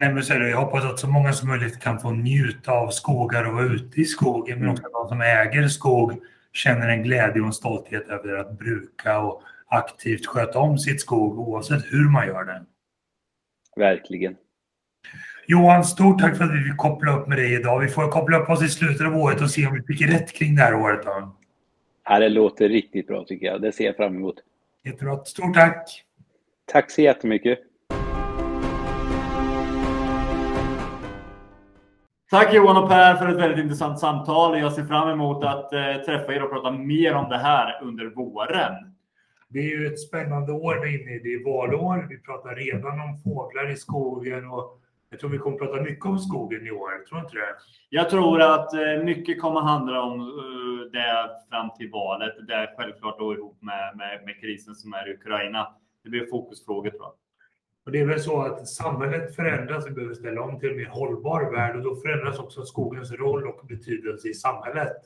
Nej, 0.00 0.14
men 0.14 0.22
så 0.22 0.34
det, 0.34 0.50
jag 0.50 0.60
hoppas 0.60 0.84
att 0.84 0.98
så 0.98 1.08
många 1.08 1.32
som 1.32 1.48
möjligt 1.48 1.80
kan 1.80 2.00
få 2.00 2.10
njuta 2.10 2.72
av 2.72 2.88
skogar 2.88 3.48
och 3.48 3.54
vara 3.54 3.64
ute 3.64 4.00
i 4.00 4.04
skogen, 4.04 4.58
men 4.58 4.68
också 4.68 4.86
att 4.86 4.92
de 4.92 5.08
som 5.08 5.20
äger 5.20 5.68
skog 5.68 6.12
känner 6.52 6.88
en 6.88 7.02
glädje 7.02 7.40
och 7.40 7.46
en 7.46 7.52
stolthet 7.52 8.08
över 8.08 8.36
att 8.36 8.58
bruka 8.58 9.20
och 9.20 9.42
aktivt 9.66 10.26
sköta 10.26 10.58
om 10.58 10.78
sitt 10.78 11.00
skog 11.00 11.38
oavsett 11.38 11.84
hur 11.92 12.10
man 12.10 12.26
gör 12.26 12.44
det. 12.44 12.64
Verkligen. 13.76 14.36
Johan, 15.50 15.84
stort 15.84 16.20
tack 16.20 16.36
för 16.36 16.44
att 16.44 16.50
vi 16.50 16.64
fick 16.64 16.76
koppla 16.76 17.20
upp 17.20 17.28
med 17.28 17.38
dig 17.38 17.54
idag. 17.54 17.80
Vi 17.80 17.88
får 17.88 18.10
koppla 18.10 18.38
upp 18.38 18.50
oss 18.50 18.62
i 18.62 18.68
slutet 18.68 19.06
av 19.06 19.16
året 19.16 19.40
och 19.40 19.50
se 19.50 19.66
om 19.66 19.74
vi 19.74 19.82
fick 19.82 20.10
rätt 20.10 20.32
kring 20.32 20.54
det 20.54 20.62
här 20.62 20.74
året. 20.74 21.02
Då. 21.04 21.34
Ja, 22.08 22.18
det 22.18 22.28
låter 22.28 22.68
riktigt 22.68 23.06
bra 23.06 23.24
tycker 23.24 23.46
jag. 23.46 23.62
Det 23.62 23.72
ser 23.72 23.84
jag 23.84 23.96
fram 23.96 24.16
emot. 24.16 24.34
Jättebra. 24.84 25.24
Stort 25.24 25.54
tack! 25.54 26.04
Tack 26.72 26.90
så 26.90 27.00
jättemycket! 27.00 27.58
Tack 32.30 32.54
Johan 32.54 32.76
och 32.76 32.88
Per 32.88 33.14
för 33.14 33.28
ett 33.28 33.36
väldigt 33.38 33.58
intressant 33.58 33.98
samtal. 33.98 34.58
Jag 34.58 34.72
ser 34.72 34.84
fram 34.84 35.08
emot 35.08 35.44
att 35.44 35.72
eh, 35.72 35.94
träffa 36.06 36.34
er 36.34 36.42
och 36.42 36.50
prata 36.50 36.70
mer 36.70 37.14
om 37.14 37.28
det 37.28 37.38
här 37.38 37.82
under 37.82 38.06
våren. 38.06 38.74
Det 39.48 39.58
är 39.58 39.78
ju 39.78 39.86
ett 39.86 40.00
spännande 40.00 40.52
år 40.52 40.80
vi 40.84 40.94
är 40.94 41.02
inne 41.02 41.14
i. 41.14 41.18
Det 41.18 41.34
är 41.34 41.44
valår. 41.44 42.06
Vi 42.10 42.18
pratar 42.18 42.54
redan 42.54 43.00
om 43.00 43.20
fåglar 43.24 43.70
i 43.70 43.76
skogen 43.76 44.44
och 44.50 44.80
jag 45.10 45.20
tror 45.20 45.30
vi 45.30 45.38
kommer 45.38 45.58
prata 45.58 45.82
mycket 45.82 46.06
om 46.06 46.18
skogen 46.18 46.66
i 46.66 46.70
år. 46.70 47.04
Tror 47.08 47.20
inte 47.20 47.34
det? 47.34 47.56
Jag 47.88 48.10
tror 48.10 48.40
att 48.40 48.74
eh, 48.74 49.04
mycket 49.04 49.40
kommer 49.40 49.60
handla 49.60 50.02
om 50.02 50.20
eh, 50.20 50.90
det 50.92 51.30
fram 51.50 51.70
till 51.78 51.90
valet. 51.90 52.34
Det 52.46 52.54
är 52.54 52.74
självklart 52.76 53.18
då 53.18 53.34
ihop 53.34 53.62
med, 53.62 53.96
med, 53.96 54.22
med 54.24 54.40
krisen 54.40 54.74
som 54.74 54.92
är 54.92 55.10
i 55.10 55.14
Ukraina. 55.14 55.74
Det 56.02 56.10
blir 56.10 56.26
fokusfrågor 56.26 56.90
tror 56.90 57.02
jag. 57.02 57.12
Och 57.84 57.92
det 57.92 58.00
är 58.00 58.06
väl 58.06 58.20
så 58.20 58.42
att 58.42 58.68
samhället 58.68 59.36
förändras. 59.36 59.86
Vi 59.86 59.90
behöver 59.90 60.14
ställa 60.14 60.42
om 60.42 60.60
till 60.60 60.70
en 60.70 60.76
mer 60.76 60.86
hållbar 60.86 61.52
värld 61.52 61.76
och 61.76 61.82
då 61.82 61.96
förändras 61.96 62.38
också 62.38 62.62
skogens 62.62 63.12
roll 63.12 63.46
och 63.46 63.66
betydelse 63.66 64.28
i 64.28 64.34
samhället. 64.34 64.96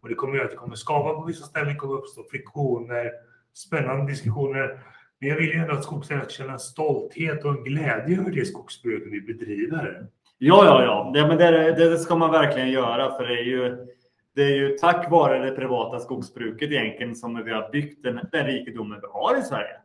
Och 0.00 0.08
det 0.08 0.14
kommer 0.14 0.34
göra 0.34 0.44
att 0.44 0.50
det 0.50 0.56
kommer 0.56 0.74
skapa 0.74 1.20
på 1.20 1.26
vissa 1.26 1.44
ställen, 1.44 1.76
kommer 1.76 1.94
uppstå 1.94 2.24
friktioner, 2.30 3.10
spännande 3.54 4.12
diskussioner. 4.12 4.80
Men 5.20 5.28
jag 5.28 5.36
vill 5.36 5.48
ju 5.48 5.54
ändå 5.54 5.74
att 5.74 5.84
skogsägare 5.84 6.24
ska 6.24 6.32
känna 6.32 6.58
stolthet 6.58 7.44
och 7.44 7.50
en 7.50 7.64
glädje 7.64 8.20
över 8.20 8.30
det 8.30 8.44
skogsbruk 8.44 9.02
vi 9.06 9.20
bedriver. 9.20 10.06
Ja, 10.38 10.64
ja, 10.64 10.82
ja. 10.82 11.10
Det, 11.14 11.28
men 11.28 11.38
det, 11.38 11.72
det 11.90 11.98
ska 11.98 12.16
man 12.16 12.32
verkligen 12.32 12.70
göra 12.70 13.16
för 13.16 13.26
det 13.26 13.38
är 13.40 13.44
ju 13.44 13.86
det 14.34 14.44
är 14.44 14.56
ju 14.56 14.68
tack 14.68 15.10
vare 15.10 15.44
det 15.44 15.56
privata 15.56 16.00
skogsbruket 16.00 16.70
egentligen 16.70 17.14
som 17.14 17.44
vi 17.44 17.52
har 17.52 17.70
byggt 17.72 18.02
den, 18.02 18.20
den 18.32 18.46
rikedomen 18.46 19.00
vi 19.00 19.06
har 19.10 19.38
i 19.38 19.42
Sverige. 19.42 19.76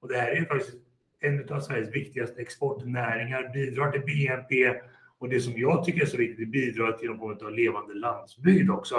Och 0.00 0.08
det 0.08 0.16
här 0.16 0.30
är 0.30 0.36
ju 0.36 0.46
faktiskt 0.46 0.76
en 1.20 1.48
av 1.52 1.60
Sveriges 1.60 1.94
viktigaste 1.94 2.40
exportnäringar, 2.40 3.52
bidrar 3.52 3.90
till 3.90 4.00
BNP 4.00 4.80
och 5.18 5.28
det 5.28 5.40
som 5.40 5.52
jag 5.56 5.84
tycker 5.84 6.02
är 6.02 6.06
så 6.06 6.16
viktigt, 6.16 6.48
bidrar 6.48 6.92
till 6.92 7.08
någon 7.08 7.18
form 7.18 7.46
av 7.46 7.52
levande 7.52 7.94
landsbygd 7.94 8.70
också. 8.70 8.96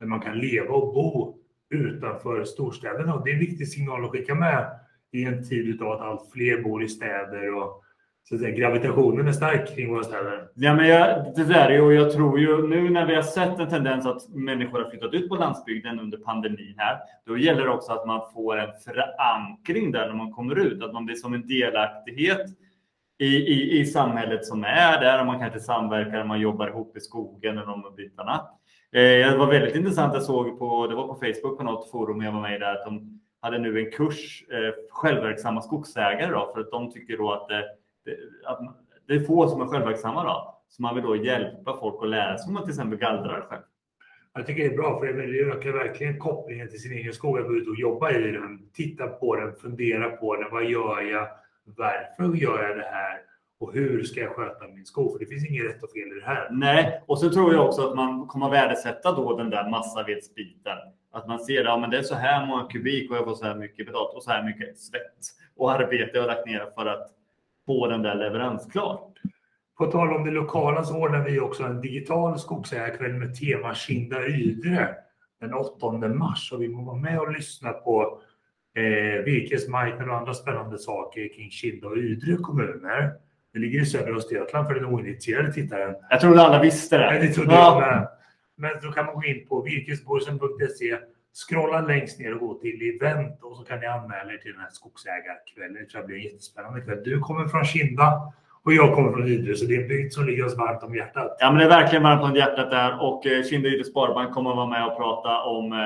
där 0.00 0.06
man 0.06 0.20
kan 0.20 0.38
leva 0.38 0.74
och 0.74 0.94
bo 0.94 1.38
utanför 1.70 2.44
storstäderna. 2.44 3.14
Och 3.14 3.24
det 3.24 3.30
är 3.30 3.34
en 3.34 3.40
viktig 3.40 3.68
signal 3.68 4.04
att 4.04 4.10
skicka 4.10 4.34
med 4.34 4.78
i 5.12 5.24
en 5.24 5.48
tid 5.48 5.82
av 5.82 5.92
att 5.92 6.00
allt 6.00 6.30
fler 6.32 6.62
bor 6.62 6.82
i 6.82 6.88
städer 6.88 7.54
och 7.54 7.82
så 8.24 8.34
att 8.34 8.40
säga, 8.40 8.56
gravitationen 8.56 9.28
är 9.28 9.32
stark 9.32 9.76
kring 9.76 9.90
våra 9.94 10.04
städer. 10.04 10.48
Ja, 10.54 10.74
men 10.74 10.88
jag, 10.88 11.32
det 11.36 11.44
där 11.44 11.70
är 11.70 11.82
och 11.82 11.92
jag 11.92 12.12
tror 12.12 12.40
ju 12.40 12.68
nu 12.68 12.90
när 12.90 13.06
vi 13.06 13.14
har 13.14 13.22
sett 13.22 13.58
en 13.58 13.68
tendens 13.68 14.06
att 14.06 14.28
människor 14.28 14.82
har 14.82 14.90
flyttat 14.90 15.14
ut 15.14 15.28
på 15.28 15.34
landsbygden 15.34 16.00
under 16.00 16.18
pandemin 16.18 16.74
här, 16.76 16.98
då 17.26 17.38
gäller 17.38 17.62
det 17.64 17.70
också 17.70 17.92
att 17.92 18.06
man 18.06 18.20
får 18.34 18.58
en 18.58 18.70
förankring 18.84 19.92
där 19.92 20.08
när 20.08 20.14
man 20.14 20.32
kommer 20.32 20.58
ut, 20.58 20.82
att 20.82 20.92
man 20.92 21.04
blir 21.04 21.16
som 21.16 21.34
en 21.34 21.46
delaktighet 21.46 22.46
i, 23.18 23.36
i, 23.36 23.80
i 23.80 23.86
samhället 23.86 24.46
som 24.46 24.64
är 24.64 25.00
där 25.00 25.20
och 25.20 25.26
man 25.26 25.38
kanske 25.38 25.60
samverkar, 25.60 26.24
man 26.24 26.40
jobbar 26.40 26.68
ihop 26.68 26.96
i 26.96 27.00
skogen 27.00 27.58
eller 27.58 27.66
de 27.66 27.94
bitarna. 27.96 28.32
Eh, 28.92 29.30
det 29.30 29.36
var 29.38 29.46
väldigt 29.46 29.76
intressant, 29.76 30.14
jag 30.14 30.22
såg 30.22 30.58
på, 30.58 30.86
det 30.86 30.94
var 30.94 31.08
på 31.08 31.14
Facebook 31.14 31.58
på 31.58 31.64
något 31.64 31.90
forum 31.90 32.22
jag 32.22 32.32
var 32.32 32.40
med 32.40 32.56
i 32.56 32.58
där, 32.58 32.74
att 32.74 32.84
de 32.84 33.20
hade 33.42 33.58
nu 33.58 33.78
en 33.78 33.90
kurs, 33.90 34.44
eh, 34.50 34.74
självverksamma 34.90 35.62
skogsägare 35.62 36.30
då, 36.30 36.50
för 36.54 36.60
att 36.60 36.70
de 36.70 36.92
tycker 36.92 37.16
då 37.16 37.32
att 37.32 37.48
det, 37.48 37.64
det, 38.04 38.16
att 38.46 38.60
det 39.06 39.14
är 39.14 39.20
få 39.20 39.48
som 39.48 39.60
är 39.60 39.66
självverksamma 39.66 40.24
då. 40.24 40.58
Så 40.68 40.82
man 40.82 40.94
vill 40.94 41.04
då 41.04 41.16
hjälpa 41.16 41.76
folk 41.80 42.02
att 42.02 42.08
lära 42.08 42.38
sig 42.38 42.48
om 42.48 42.54
man 42.54 42.62
till 42.62 42.70
exempel 42.70 42.98
gallrar 42.98 43.46
själv. 43.50 43.62
Jag 44.34 44.46
tycker 44.46 44.62
det 44.62 44.74
är 44.74 44.76
bra, 44.76 44.98
för 44.98 45.06
det 45.06 45.40
ökar 45.40 45.72
verkligen 45.72 46.18
kopplingen 46.18 46.68
till 46.68 46.82
sin 46.82 46.92
egen 46.92 47.12
skog. 47.12 47.38
Att 47.38 47.46
gå 47.46 47.54
ut 47.54 47.68
och 47.68 47.76
jobba 47.76 48.10
i 48.10 48.32
den, 48.32 48.68
titta 48.72 49.06
på 49.06 49.36
den, 49.36 49.54
fundera 49.54 50.10
på 50.10 50.36
den. 50.36 50.50
Vad 50.50 50.64
gör 50.64 51.00
jag? 51.00 51.28
Varför 51.64 52.36
gör 52.36 52.68
jag 52.68 52.76
det 52.76 52.88
här? 52.92 53.20
Och 53.60 53.72
hur 53.72 54.02
ska 54.02 54.20
jag 54.20 54.36
sköta 54.36 54.68
min 54.68 54.86
skog? 54.86 55.12
För 55.12 55.18
det 55.18 55.26
finns 55.26 55.50
inget 55.50 55.64
rätt 55.64 55.82
och 55.82 55.90
fel 55.90 56.16
i 56.16 56.20
det 56.20 56.26
här. 56.26 56.48
Nej, 56.50 57.02
och 57.06 57.18
så 57.18 57.30
tror 57.30 57.54
jag 57.54 57.66
också 57.66 57.88
att 57.88 57.96
man 57.96 58.26
kommer 58.26 58.50
värdesätta 58.50 59.12
då 59.12 59.36
den 59.36 59.50
där 59.50 59.70
massavedsbiten. 59.70 60.78
Att 61.12 61.28
man 61.28 61.38
ser 61.38 61.60
att 61.60 61.80
ja, 61.80 61.86
det 61.86 61.98
är 61.98 62.02
så 62.02 62.14
här 62.14 62.46
många 62.46 62.64
kubik 62.64 63.10
och 63.10 63.16
jag 63.16 63.24
får 63.24 63.34
så 63.34 63.44
här 63.44 63.54
mycket 63.54 63.86
betalt 63.86 64.14
och 64.14 64.22
så 64.22 64.30
här 64.30 64.42
mycket 64.42 64.78
svett 64.78 65.18
och 65.56 65.72
arbete 65.72 66.10
jag 66.14 66.20
har 66.20 66.28
lagt 66.28 66.46
ner 66.46 66.66
för 66.74 66.86
att 66.86 67.10
få 67.66 67.86
den 67.86 68.02
där 68.02 68.14
leverans 68.14 68.66
klar. 68.72 69.00
På 69.78 69.86
tal 69.86 70.12
om 70.12 70.24
det 70.24 70.30
lokala 70.30 70.84
så 70.84 70.96
ordnar 70.96 71.24
vi 71.24 71.40
också 71.40 71.62
en 71.62 71.80
digital 71.80 72.38
skogsägarkväll 72.38 73.12
med 73.12 73.34
tema 73.34 73.74
Kinda 73.74 74.26
Ydre 74.26 74.94
den 75.40 75.54
8 75.54 76.08
mars. 76.08 76.52
Och 76.52 76.62
vi 76.62 76.68
må 76.68 76.82
vara 76.82 76.96
med 76.96 77.18
och 77.18 77.32
lyssna 77.32 77.72
på 77.72 78.20
eh, 78.76 79.24
virkesmarknad 79.24 80.08
och 80.08 80.16
andra 80.16 80.34
spännande 80.34 80.78
saker 80.78 81.28
kring 81.36 81.50
Kinda 81.50 81.88
och 81.88 81.96
Ydre 81.96 82.36
kommuner. 82.36 83.12
Det 83.52 83.58
ligger 83.58 83.80
i 83.80 83.86
södra 83.86 84.16
Östergötland 84.16 84.66
för 84.66 84.74
den 84.74 84.84
oinitierade 84.84 85.52
tittaren. 85.52 85.94
Jag 86.10 86.20
trodde 86.20 86.42
alla 86.42 86.62
visste 86.62 86.98
det. 86.98 87.06
Nej, 87.06 87.20
det 87.20 87.34
trodde 87.34 87.54
jag 87.54 87.80
med. 87.80 88.08
Men 88.62 88.70
då 88.82 88.92
kan 88.92 89.06
man 89.06 89.14
gå 89.14 89.24
in 89.24 89.46
på 89.48 89.62
virkesborsen.se, 89.62 90.98
scrolla 91.32 91.80
längst 91.80 92.18
ner 92.18 92.34
och 92.34 92.40
gå 92.40 92.54
till 92.54 92.96
event 92.96 93.42
och 93.42 93.56
så 93.56 93.64
kan 93.64 93.80
ni 93.80 93.86
anmäla 93.86 94.32
er 94.32 94.38
till 94.38 94.52
den 94.52 94.60
här 94.60 94.70
skogsägarkvällen. 94.70 95.74
Det 95.74 95.86
tror 95.90 96.00
jag 96.00 96.06
blir 96.06 96.16
en 96.16 96.22
jättespännande 96.22 96.80
kväll. 96.80 97.02
Du 97.04 97.20
kommer 97.20 97.48
från 97.48 97.64
Kinda 97.64 98.32
och 98.64 98.72
jag 98.72 98.94
kommer 98.94 99.12
från 99.12 99.28
Ydre, 99.28 99.54
så 99.54 99.64
det 99.64 99.76
är 99.76 99.82
en 99.82 99.88
bygd 99.88 100.12
som 100.12 100.26
ligger 100.26 100.44
oss 100.46 100.56
varmt 100.58 100.82
om 100.82 100.96
hjärtat. 100.96 101.36
Ja, 101.40 101.50
men 101.50 101.58
det 101.58 101.64
är 101.64 101.68
verkligen 101.68 102.02
varmt 102.02 102.22
om 102.22 102.36
hjärtat 102.36 102.70
där 102.70 103.02
och 103.02 103.26
eh, 103.26 103.44
Kinda 103.44 103.68
Ydre 103.68 103.84
Sparbank 103.84 104.34
kommer 104.34 104.50
att 104.50 104.56
vara 104.56 104.70
med 104.70 104.86
och 104.86 104.96
prata 104.96 105.42
om 105.42 105.72
eh, 105.72 105.78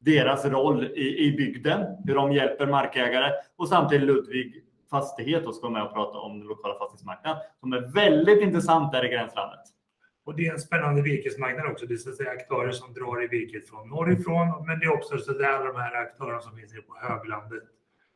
deras 0.00 0.44
roll 0.44 0.84
i, 0.84 1.26
i 1.26 1.32
bygden, 1.36 1.80
hur 2.06 2.14
de 2.14 2.32
hjälper 2.32 2.66
markägare 2.66 3.30
och 3.56 3.68
samtidigt 3.68 4.06
Ludvig 4.06 4.62
fastighet 4.90 5.46
och 5.46 5.54
ska 5.54 5.68
vara 5.68 5.72
med 5.72 5.82
och 5.82 5.94
prata 5.94 6.18
om 6.18 6.38
den 6.38 6.48
lokala 6.48 6.74
fastighetsmarknaden 6.74 7.42
som 7.60 7.72
är 7.72 7.92
väldigt 7.94 8.42
intressant 8.42 8.92
där 8.92 9.04
i 9.04 9.08
gränslandet. 9.08 9.60
Och 10.24 10.36
det 10.36 10.46
är 10.46 10.52
en 10.52 10.58
spännande 10.58 11.02
virkesmarknad 11.02 11.66
också. 11.66 11.86
Det 11.86 11.94
är 11.94 11.98
så 11.98 12.10
att 12.10 12.16
säga 12.16 12.30
aktörer 12.30 12.70
som 12.70 12.94
drar 12.94 13.24
i 13.24 13.26
virket 13.26 13.68
från 13.68 13.88
norrifrån, 13.88 14.66
men 14.66 14.78
det 14.78 14.86
är 14.86 14.92
också 14.92 15.18
så 15.18 15.30
att 15.30 15.36
alla 15.36 15.64
de 15.64 15.76
här 15.76 16.02
aktörerna 16.02 16.40
som 16.40 16.56
finns 16.56 16.72
på 16.72 16.96
höglandet 17.00 17.62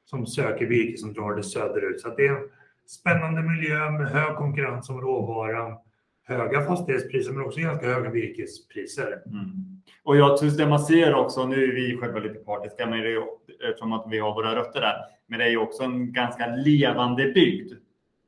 som 0.04 0.26
söker 0.26 0.66
virke 0.66 0.98
som 0.98 1.12
drar 1.12 1.34
det 1.34 1.42
söderut. 1.42 2.00
Så 2.00 2.08
det 2.08 2.26
är 2.26 2.36
en 2.36 2.48
spännande 2.86 3.42
miljö 3.42 3.90
med 3.90 4.08
hög 4.08 4.36
konkurrens 4.36 4.90
om 4.90 5.00
råvaran, 5.00 5.76
höga 6.24 6.62
fastighetspriser 6.62 7.32
men 7.32 7.44
också 7.44 7.60
ganska 7.60 7.86
höga 7.86 8.10
virkespriser. 8.10 9.22
Mm. 9.26 9.82
Och 10.02 10.16
jag 10.16 10.36
tror 10.36 10.50
det 10.50 10.66
man 10.66 10.78
ser 10.78 11.14
också, 11.14 11.46
nu 11.46 11.64
är 11.64 11.74
vi 11.74 11.96
själva 11.96 12.18
lite 12.18 12.38
partiska, 12.38 12.86
men 12.86 13.00
det 13.00 13.12
är, 13.12 13.22
eftersom 13.68 13.92
att 13.92 14.06
vi 14.10 14.18
har 14.18 14.34
våra 14.34 14.56
rötter 14.56 14.80
där, 14.80 14.96
men 15.26 15.38
det 15.38 15.44
är 15.44 15.50
ju 15.50 15.56
också 15.56 15.82
en 15.82 16.12
ganska 16.12 16.46
levande 16.46 17.32
bygd. 17.32 17.72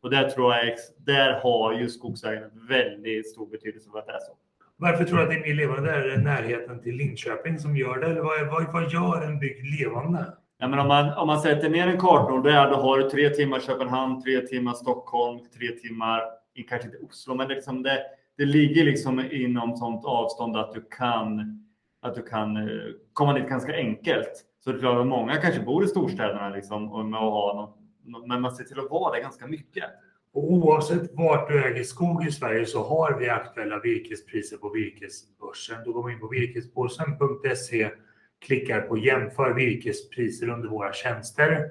Och 0.03 0.11
där 0.11 0.31
tror 0.31 0.55
jag, 0.55 0.75
där 0.99 1.41
har 1.41 1.73
ju 1.73 1.89
skogsägarna 1.89 2.47
väldigt 2.69 3.31
stor 3.31 3.47
betydelse 3.47 3.91
för 3.91 3.99
att 3.99 4.07
det 4.07 4.13
är 4.13 4.21
så. 4.21 4.33
Varför 4.77 5.05
tror 5.05 5.17
du 5.19 5.23
att 5.23 5.31
det 5.31 5.37
är 5.37 5.41
mer 5.41 5.55
levande? 5.55 5.91
Är 5.91 6.09
det 6.09 6.23
närheten 6.23 6.83
till 6.83 6.97
Linköping 6.97 7.59
som 7.59 7.77
gör 7.77 7.99
det? 7.99 8.07
Eller 8.07 8.21
vad, 8.21 8.47
vad, 8.47 8.73
vad 8.73 8.93
gör 8.93 9.23
en 9.23 9.39
bygd 9.39 9.81
levande? 9.81 10.27
Ja, 10.59 10.69
men 10.69 10.79
om, 10.79 10.89
man, 10.89 11.13
om 11.13 11.27
man 11.27 11.41
sätter 11.41 11.71
ner 11.71 11.87
en 11.87 12.01
kartnål 12.01 12.43
där, 12.43 12.71
då 12.71 12.77
har 12.77 12.99
du 12.99 13.11
tre 13.11 13.31
timmar 13.31 13.61
Köpenhamn, 13.61 14.23
tre 14.23 14.41
timmar 14.41 14.73
Stockholm, 14.73 15.41
tre 15.59 15.69
timmar, 15.69 16.23
kanske 16.69 16.89
inte 16.89 16.99
Oslo, 16.99 17.35
men 17.35 17.49
det, 17.49 17.55
liksom 17.55 17.83
det, 17.83 18.03
det 18.37 18.45
ligger 18.45 18.85
liksom 18.85 19.23
inom 19.31 19.77
sånt 19.77 20.05
avstånd 20.05 20.57
att 20.57 20.73
du 20.73 20.81
kan, 20.91 21.41
att 22.03 22.15
du 22.15 22.23
kan 22.23 22.57
eh, 22.57 22.85
komma 23.13 23.33
dit 23.33 23.49
ganska 23.49 23.75
enkelt. 23.75 24.45
Så 24.65 24.71
det 24.71 24.79
är 24.79 24.81
klart 24.81 25.01
att 25.01 25.07
många 25.07 25.37
kanske 25.37 25.61
bor 25.61 25.85
i 25.85 25.87
storstäderna 25.87 26.49
liksom, 26.49 26.93
och 26.93 27.05
med 27.05 27.19
att 27.21 27.33
ha 27.33 27.55
något, 27.55 27.78
men 28.27 28.41
man 28.41 28.57
ser 28.57 28.65
till 28.65 28.79
att 28.79 28.91
vara 28.91 29.17
det 29.17 29.23
ganska 29.23 29.47
mycket. 29.47 29.85
Och 30.33 30.53
oavsett 30.53 31.11
vart 31.15 31.49
du 31.49 31.65
äger 31.65 31.83
skog 31.83 32.27
i 32.27 32.33
Sverige 32.33 32.67
så 32.67 32.85
har 32.85 33.19
vi 33.19 33.29
aktuella 33.29 33.81
virkespriser 33.81 34.57
på 34.57 34.69
virkesbörsen. 34.69 35.77
Då 35.85 35.93
går 35.93 36.03
man 36.03 36.13
in 36.13 36.21
på 36.21 36.29
virkesbörsen.se, 36.29 37.91
klickar 38.47 38.81
på 38.81 38.99
jämför 38.99 39.55
virkespriser 39.55 40.49
under 40.49 40.69
våra 40.69 40.93
tjänster. 40.93 41.71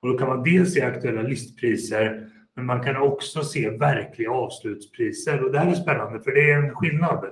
Och 0.00 0.08
då 0.08 0.18
kan 0.18 0.28
man 0.28 0.42
dels 0.42 0.74
se 0.74 0.82
aktuella 0.82 1.22
listpriser, 1.22 2.28
men 2.56 2.66
man 2.66 2.82
kan 2.82 2.96
också 2.96 3.44
se 3.44 3.70
verkliga 3.70 4.30
avslutspriser. 4.30 5.44
Och 5.44 5.52
det 5.52 5.58
här 5.58 5.70
är 5.70 5.74
spännande 5.74 6.20
för 6.20 6.30
det 6.32 6.50
är 6.50 6.62
en 6.62 6.74
skillnad. 6.74 7.24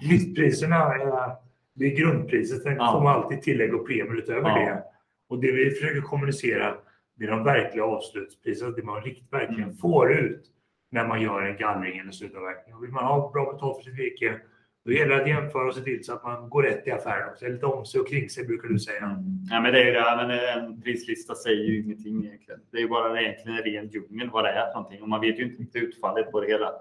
Listpriserna 0.00 0.76
är 0.76 1.36
det 1.78 1.86
är 1.86 1.96
grundpriset. 1.96 2.62
Sen 2.62 2.76
ja. 2.76 2.92
får 2.92 3.00
man 3.00 3.14
alltid 3.14 3.42
tillägg 3.42 3.74
och 3.74 3.86
premier 3.86 4.18
utöver 4.18 4.48
ja. 4.48 4.54
det. 4.54 4.82
Och 5.28 5.40
det 5.40 5.52
vi 5.52 5.70
försöker 5.70 6.00
kommunicera 6.00 6.74
det 7.18 7.24
är 7.24 7.30
de 7.30 7.44
verkliga 7.44 7.84
avslutspriserna, 7.84 8.70
det 8.70 8.82
man 8.82 9.02
riktigt 9.02 9.32
verkligen 9.32 9.62
mm. 9.62 9.76
får 9.76 10.12
ut 10.12 10.44
när 10.90 11.06
man 11.06 11.22
gör 11.22 11.42
en 11.42 11.56
gallring 11.56 11.98
eller 11.98 12.12
slutavverkning. 12.12 12.74
Och 12.74 12.82
vill 12.82 12.90
man 12.90 13.04
ha 13.04 13.30
bra 13.30 13.52
betalt 13.52 13.76
för 13.76 13.84
sitt 13.84 13.98
virke, 13.98 14.40
då 14.84 14.92
gäller 14.92 15.16
det 15.16 15.22
att 15.22 15.28
jämföra 15.28 15.68
och 15.68 15.74
se 15.74 15.80
till 15.80 16.04
så 16.04 16.12
att 16.12 16.24
man 16.24 16.48
går 16.48 16.62
rätt 16.62 16.86
i 16.86 16.90
affären 16.90 17.28
också. 17.30 17.48
Lite 17.48 17.66
om 17.66 17.86
sig 17.86 18.00
och 18.00 18.08
kring 18.08 18.30
sig 18.30 18.46
brukar 18.46 18.68
du 18.68 18.78
säga. 18.78 19.04
Mm. 19.04 19.46
Ja, 19.50 19.60
men 19.60 19.72
det 19.72 19.80
är 19.80 19.84
ju 19.84 19.92
det. 19.92 20.16
Men 20.16 20.30
en 20.64 20.82
prislista 20.82 21.34
säger 21.34 21.64
ju 21.64 21.82
ingenting 21.82 22.24
egentligen. 22.24 22.60
Det 22.70 22.76
är 22.76 22.80
ju 22.80 22.88
bara 22.88 23.20
egentligen 23.20 23.58
en 23.58 23.64
ren 23.64 23.88
djungel 23.88 24.30
vad 24.30 24.44
det 24.44 24.50
är 24.50 24.66
för 24.66 24.74
någonting 24.74 25.02
och 25.02 25.08
man 25.08 25.20
vet 25.20 25.38
ju 25.38 25.44
inte 25.44 25.62
riktigt 25.62 25.82
utfallet 25.82 26.32
på 26.32 26.40
det 26.40 26.46
hela. 26.46 26.72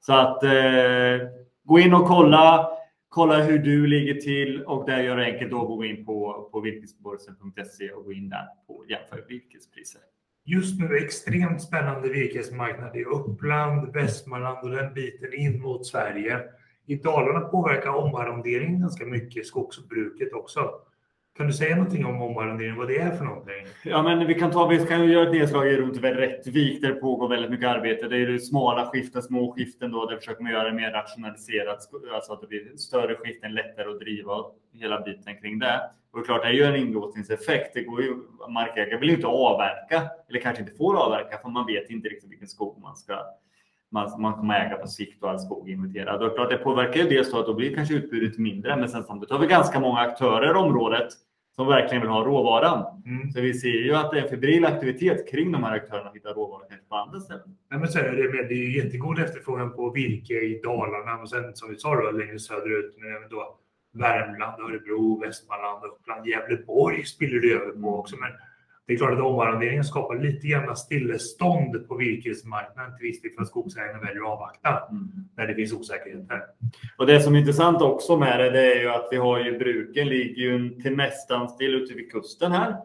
Så 0.00 0.12
att 0.12 0.42
eh, 0.42 1.28
gå 1.64 1.78
in 1.78 1.94
och 1.94 2.06
kolla 2.06 2.70
kolla 3.16 3.42
hur 3.42 3.58
du 3.58 3.86
ligger 3.86 4.14
till 4.14 4.62
och 4.62 4.86
där 4.86 5.02
gör 5.02 5.16
det 5.16 5.24
enkelt 5.24 5.52
att 5.52 5.66
gå 5.66 5.84
in 5.84 6.04
på, 6.06 6.48
på 6.52 6.60
virkesborsen.se 6.60 7.90
och 7.90 8.04
gå 8.04 8.12
in 8.12 8.28
där 8.28 8.48
på 8.66 8.84
jämför 8.88 9.24
virkespriser. 9.28 10.00
Just 10.44 10.80
nu 10.80 10.96
extremt 10.96 11.62
spännande 11.62 12.08
virkesmarknad 12.08 12.96
i 12.96 13.04
Uppland, 13.04 13.92
Västmanland 13.92 14.58
och 14.62 14.70
den 14.70 14.94
biten 14.94 15.34
in 15.34 15.62
mot 15.62 15.86
Sverige. 15.86 16.40
I 16.86 16.96
Dalarna 16.96 17.40
påverkar 17.40 17.90
omarronderingen 17.90 18.80
ganska 18.80 19.06
mycket 19.06 19.46
skogsbruket 19.46 20.32
också. 20.32 20.70
Kan 21.36 21.46
du 21.46 21.52
säga 21.52 21.76
någonting 21.76 22.06
om 22.06 22.22
omarrondering, 22.22 22.76
vad 22.76 22.88
det 22.88 22.98
är 22.98 23.16
för 23.16 23.24
någonting? 23.24 23.66
Ja, 23.82 24.02
men 24.02 24.26
vi 24.26 24.34
kan, 24.34 24.50
ta, 24.50 24.66
vi 24.66 24.86
kan 24.86 25.08
göra 25.08 25.26
ett 25.26 25.34
nedslag 25.34 25.68
i 25.68 25.76
runt 25.76 26.02
Rättvik 26.02 26.82
där 26.82 26.88
det 26.88 26.94
pågår 26.94 27.28
väldigt 27.28 27.50
mycket 27.50 27.68
arbete. 27.68 28.08
Det 28.08 28.16
är 28.16 28.26
det 28.26 28.38
smala 28.38 28.86
skiften, 28.86 29.22
små 29.22 29.52
skiften 29.52 29.90
då, 29.90 30.06
där 30.06 30.16
försöker 30.16 30.42
man 30.42 30.52
göra 30.52 30.64
det 30.64 30.74
mer 30.74 30.90
rationaliserat, 30.90 31.78
alltså 32.14 32.32
att 32.32 32.40
det 32.40 32.46
blir 32.46 32.76
större 32.76 33.14
skiften, 33.14 33.54
lättare 33.54 33.90
att 33.90 34.00
driva 34.00 34.32
hela 34.72 35.00
biten 35.00 35.36
kring 35.36 35.58
det. 35.58 35.80
Och 36.12 36.18
det 36.18 36.22
är 36.22 36.24
klart, 36.24 36.42
det 36.42 36.48
är 36.48 36.52
ju 36.52 36.64
en 36.64 36.76
inlåsningseffekt. 36.76 37.74
Det 37.74 37.82
går 37.82 38.02
ju, 38.02 38.14
markägare 38.48 38.98
vill 38.98 39.08
ju 39.08 39.14
inte 39.14 39.26
avverka, 39.26 40.02
eller 40.28 40.40
kanske 40.40 40.62
inte 40.62 40.74
får 40.74 40.96
avverka, 40.96 41.38
för 41.38 41.48
man 41.48 41.66
vet 41.66 41.90
inte 41.90 42.08
riktigt 42.08 42.30
vilken 42.30 42.48
skog 42.48 42.78
man 42.82 42.96
ska 42.96 43.14
man, 43.92 44.20
man 44.20 44.32
kommer 44.32 44.66
äga 44.66 44.76
på 44.76 44.86
sikt 44.86 45.22
och 45.22 45.30
all 45.30 45.38
skog 45.38 45.70
inventerad. 45.70 46.22
Och 46.22 46.34
klart, 46.34 46.50
det 46.50 46.56
påverkar 46.56 47.00
ju 47.00 47.08
dels 47.08 47.30
så 47.30 47.40
att 47.40 47.46
då 47.46 47.54
blir 47.54 47.74
kanske 47.74 47.94
utbudet 47.94 48.38
mindre, 48.38 48.76
men 48.76 48.88
sen 48.88 49.04
samtidigt 49.04 49.32
har 49.32 49.38
vi 49.38 49.46
ganska 49.46 49.80
många 49.80 50.00
aktörer 50.00 50.50
i 50.50 50.58
området 50.58 51.08
som 51.56 51.66
verkligen 51.66 52.02
vill 52.02 52.10
ha 52.10 52.24
råvaran. 52.24 53.02
Mm. 53.06 53.30
Så 53.30 53.40
vi 53.40 53.54
ser 53.54 53.68
ju 53.68 53.94
att 53.94 54.10
det 54.10 54.18
är 54.18 54.22
en 54.22 54.28
febril 54.28 54.64
aktivitet 54.64 55.30
kring 55.30 55.52
de 55.52 55.64
här 55.64 55.72
aktörerna 55.72 56.08
att 56.08 56.16
hitta 56.16 56.28
råvara 56.28 56.62
kanske 56.68 56.88
på 56.88 56.96
andra 56.96 57.20
ställen. 57.20 57.56
Nej, 57.70 57.80
men 57.80 57.88
så 57.88 57.98
är 57.98 58.02
det, 58.02 58.48
det 58.48 58.54
är 58.54 58.84
jättegod 58.84 59.18
efterfrågan 59.18 59.72
på 59.72 59.90
virke 59.90 60.34
i 60.34 60.60
Dalarna 60.64 61.22
och 61.22 61.30
sen 61.30 61.56
som 61.56 61.70
vi 61.70 61.76
sa 61.76 61.94
då, 61.94 62.10
längre 62.10 62.38
söderut, 62.38 62.94
men 62.98 63.16
även 63.16 63.28
då 63.28 63.58
Värmland, 63.92 64.62
Örebro, 64.62 65.20
Västmanland, 65.20 65.84
Uppland, 65.84 66.26
Gävleborg 66.26 67.04
spiller 67.04 67.40
det 67.40 67.52
över 67.52 67.72
på 67.82 67.98
också. 67.98 68.16
Men 68.16 68.32
Det 68.86 68.92
är 68.92 68.96
klart 68.96 69.12
att 69.12 69.20
omarronderingen 69.20 69.84
skapar 69.84 70.18
lite 70.18 70.46
grann 70.46 70.76
stillestånd 70.76 71.88
på 71.88 71.96
virkesmarknaden 71.96 72.96
till 72.96 73.06
viss 73.06 73.22
del 73.22 73.32
för 73.32 73.42
att 73.42 73.48
skogsägarna 73.48 74.00
väljer 74.00 74.22
att 74.22 74.28
avvakta 74.28 74.82
mm. 74.90 75.10
när 75.36 75.46
det 75.46 75.54
finns 75.54 75.72
osäkerheter. 75.72 76.42
Och 76.98 77.06
det 77.06 77.20
som 77.20 77.34
är 77.34 77.38
intressant 77.38 77.82
också 77.82 78.16
med 78.16 78.40
det, 78.40 78.50
det 78.50 78.74
är 78.74 78.80
ju 78.80 78.88
att 78.88 79.08
vi 79.10 79.16
har 79.16 79.38
ju 79.38 79.58
bruken 79.58 80.08
ligger 80.08 80.42
ju 80.42 80.80
till 80.80 80.96
nästan 80.96 81.48
still 81.48 81.74
ute 81.74 81.94
vid 81.94 82.12
kusten 82.12 82.52
här 82.52 82.76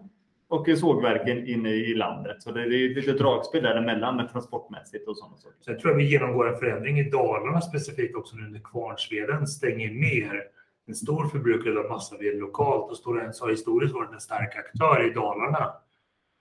och 0.51 0.67
sågverken 0.77 1.47
inne 1.47 1.69
i 1.69 1.93
landet. 1.93 2.43
Så 2.43 2.51
det 2.51 2.61
är 2.61 2.95
lite 2.95 3.11
dragspel 3.11 3.63
däremellan 3.63 4.15
med 4.15 4.31
transportmässigt 4.31 5.07
och 5.07 5.17
sådana 5.17 5.37
saker. 5.37 5.57
Så 5.59 5.71
jag 5.71 5.79
tror 5.79 5.91
att 5.91 5.97
vi 5.97 6.11
genomgår 6.11 6.53
en 6.53 6.59
förändring 6.59 6.99
i 6.99 7.09
Dalarna 7.09 7.61
specifikt 7.61 8.15
också 8.15 8.35
nu 8.35 8.49
när 8.49 8.59
Kvarnsveden 8.59 9.47
stänger 9.47 9.91
ner 9.91 10.43
en 10.87 10.95
stor 10.95 11.27
förbrukare 11.27 11.79
av 11.79 11.89
massaved 11.89 12.39
lokalt 12.39 12.91
och 12.91 12.97
Stora 12.97 13.23
Enso 13.25 13.43
har 13.43 13.51
historiskt 13.51 13.93
varit 13.93 14.13
en 14.13 14.19
stark 14.19 14.55
aktör 14.55 15.11
i 15.11 15.13
Dalarna. 15.13 15.73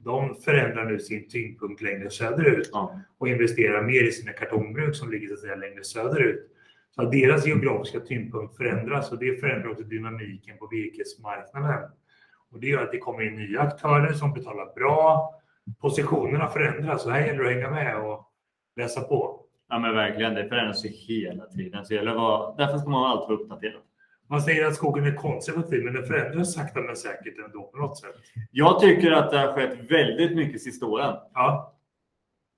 De 0.05 0.35
förändrar 0.35 0.85
nu 0.85 0.99
sin 0.99 1.29
tyngdpunkt 1.29 1.83
längre 1.83 2.11
söderut 2.11 2.71
ja. 2.73 3.01
och 3.19 3.29
investerar 3.29 3.83
mer 3.83 4.05
i 4.05 4.13
sina 4.13 4.33
kartongbruk 4.33 4.97
som 4.97 5.11
ligger 5.11 5.29
så 5.29 5.35
att 5.35 5.41
säga, 5.41 5.55
längre 5.55 5.85
söderut. 5.85 6.51
Så 6.95 7.03
att 7.03 7.13
deras 7.13 7.47
geografiska 7.47 8.01
tyngdpunkt 8.01 8.57
förändras 8.57 9.13
och 9.13 9.19
det 9.19 9.41
förändrar 9.41 9.71
också 9.71 9.85
dynamiken 9.85 10.59
på 10.59 10.67
virkesmarknaden. 10.67 11.91
Och 12.51 12.61
det 12.61 12.67
gör 12.67 12.83
att 12.83 12.93
det 12.93 12.99
kommer 12.99 13.23
in 13.23 13.37
nya 13.37 13.61
aktörer 13.61 14.13
som 14.13 14.33
betalar 14.33 14.75
bra. 14.75 15.35
Positionerna 15.81 16.49
förändras 16.49 17.07
och 17.07 17.13
här 17.13 17.27
gäller 17.27 17.43
det 17.43 17.49
att 17.49 17.55
hänga 17.55 17.71
med 17.71 18.01
och 18.01 18.33
läsa 18.77 19.01
på. 19.01 19.45
Ja 19.69 19.79
men 19.79 19.95
verkligen, 19.95 20.35
det 20.35 20.49
förändras 20.49 20.85
ju 20.85 20.89
hela 20.89 21.47
tiden. 21.47 21.85
Så 21.85 21.95
gäller 21.95 22.15
vara, 22.15 22.55
därför 22.57 22.79
ska 22.79 22.91
man 22.91 23.11
alltid 23.11 23.29
vara 23.29 23.41
uppdaterad. 23.41 23.83
Man 24.31 24.43
säger 24.43 24.67
att 24.67 24.75
skogen 24.75 25.07
är 25.07 25.15
konservativ, 25.15 25.85
men 25.85 25.95
den 25.95 26.07
förändras 26.07 26.55
sakta 26.55 26.81
men 26.81 26.97
säkert 26.97 27.39
ändå 27.47 27.63
på 27.63 27.79
något 27.79 27.99
sätt. 27.99 28.15
Jag 28.51 28.81
tycker 28.81 29.13
att 29.13 29.31
det 29.31 29.39
har 29.39 29.53
skett 29.53 29.79
väldigt 29.91 30.37
mycket 30.37 30.63
sista 30.63 30.87
åren. 30.87 31.17
Ja. 31.35 31.77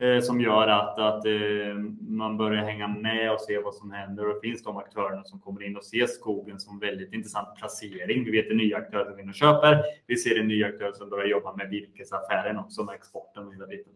Eh, 0.03 0.21
som 0.21 0.41
gör 0.41 0.69
att, 0.69 0.99
att 0.99 1.27
eh, 1.27 1.75
man 2.01 2.37
börjar 2.37 2.65
hänga 2.65 2.89
med 2.89 3.33
och 3.33 3.41
se 3.41 3.59
vad 3.59 3.75
som 3.75 3.91
händer. 3.91 4.29
Och 4.29 4.35
det 4.35 4.49
finns 4.49 4.63
de 4.63 4.77
aktörerna 4.77 5.25
som 5.25 5.41
kommer 5.41 5.63
in 5.63 5.77
och 5.77 5.85
ser 5.85 6.07
skogen 6.07 6.61
som 6.61 6.79
väldigt 6.79 7.13
intressant 7.13 7.59
placering. 7.59 8.25
Vi 8.25 8.31
vet 8.31 8.51
en 8.51 8.57
nya 8.57 8.77
aktörer 8.77 9.11
som 9.11 9.21
in 9.21 9.29
och 9.29 9.35
köper. 9.35 9.83
Vi 10.07 10.17
ser 10.17 10.41
en 10.41 10.49
ny 10.49 10.65
aktör 10.65 10.93
som 10.93 11.11
börjar 11.11 11.27
jobba 11.27 11.57
med 11.57 11.71
virkesaffären 11.71 12.59
också, 12.59 12.85
med 12.85 12.95
exporten 12.95 13.47
och 13.47 13.55
hela 13.55 13.67
biten. 13.67 13.93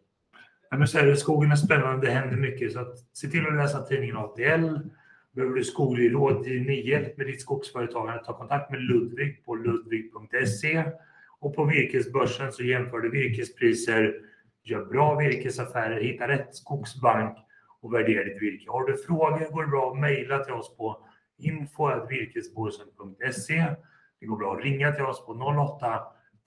Ja, 0.70 0.76
men 0.76 0.88
så 0.88 0.98
är 0.98 1.06
det, 1.06 1.16
skogen 1.16 1.52
är 1.52 1.56
spännande, 1.56 2.06
det 2.06 2.12
händer 2.12 2.36
mycket. 2.36 2.72
Så 2.72 2.80
att, 2.80 2.98
se 3.12 3.28
till 3.28 3.46
att 3.46 3.54
läsa 3.56 3.82
tidningen 3.82 4.16
ATL. 4.16 4.78
Behöver 5.36 5.54
du 5.54 5.64
skoglig 5.64 6.14
rådgivning, 6.14 6.86
hjälp 6.86 7.16
med 7.16 7.26
ditt 7.26 7.40
skogsföretagande, 7.40 8.24
ta 8.24 8.38
kontakt 8.38 8.70
med 8.70 8.80
Ludvig 8.80 9.44
på 9.44 9.54
ludvig.se. 9.54 10.84
Och 11.40 11.56
på 11.56 11.64
virkesbörsen 11.64 12.52
så 12.52 12.62
jämför 12.62 12.98
du 12.98 13.10
virkespriser 13.10 14.20
gör 14.64 14.84
bra 14.84 15.18
virkesaffärer, 15.18 16.00
hitta 16.00 16.28
rätt 16.28 16.54
skogsbank 16.54 17.38
och 17.80 17.94
värdera 17.94 18.24
ditt 18.24 18.42
virke. 18.42 18.70
Har 18.70 18.86
du 18.86 18.96
frågor 18.96 19.52
går 19.52 19.62
det 19.62 19.68
bra 19.68 19.92
att 19.92 19.98
mejla 19.98 20.44
till 20.44 20.54
oss 20.54 20.76
på 20.76 21.06
info.virkesbörsen.se. 21.38 23.64
Det 24.20 24.26
går 24.26 24.36
bra 24.36 24.56
att 24.56 24.64
ringa 24.64 24.92
till 24.92 25.04
oss 25.04 25.26
på 25.26 25.32
08 25.32 26.02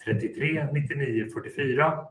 33 0.06 0.68
99 0.74 1.28
44. 1.34 2.06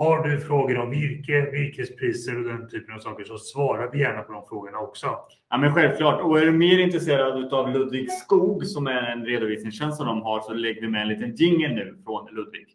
Har 0.00 0.28
du 0.28 0.40
frågor 0.40 0.78
om 0.78 0.90
virke, 0.90 1.50
virkespriser 1.50 2.38
och 2.38 2.44
den 2.44 2.68
typen 2.68 2.94
av 2.94 2.98
saker 2.98 3.24
så 3.24 3.38
svarar 3.38 3.90
vi 3.92 3.98
gärna 3.98 4.22
på 4.22 4.32
de 4.32 4.46
frågorna 4.48 4.78
också. 4.78 5.06
Ja, 5.50 5.58
men 5.58 5.74
självklart. 5.74 6.20
Och 6.20 6.38
är 6.38 6.46
du 6.46 6.52
mer 6.52 6.78
intresserad 6.78 7.54
av 7.54 7.72
Ludvig 7.72 8.12
Skog 8.12 8.66
som 8.66 8.86
är 8.86 9.02
en 9.02 9.26
redovisningstjänst 9.26 9.96
som 9.96 10.06
de 10.06 10.22
har 10.22 10.40
så 10.40 10.52
lägger 10.52 10.80
vi 10.80 10.88
med 10.88 11.02
en 11.02 11.08
liten 11.08 11.34
jingel 11.34 11.74
nu 11.74 11.96
från 12.04 12.26
Ludvig. 12.34 12.66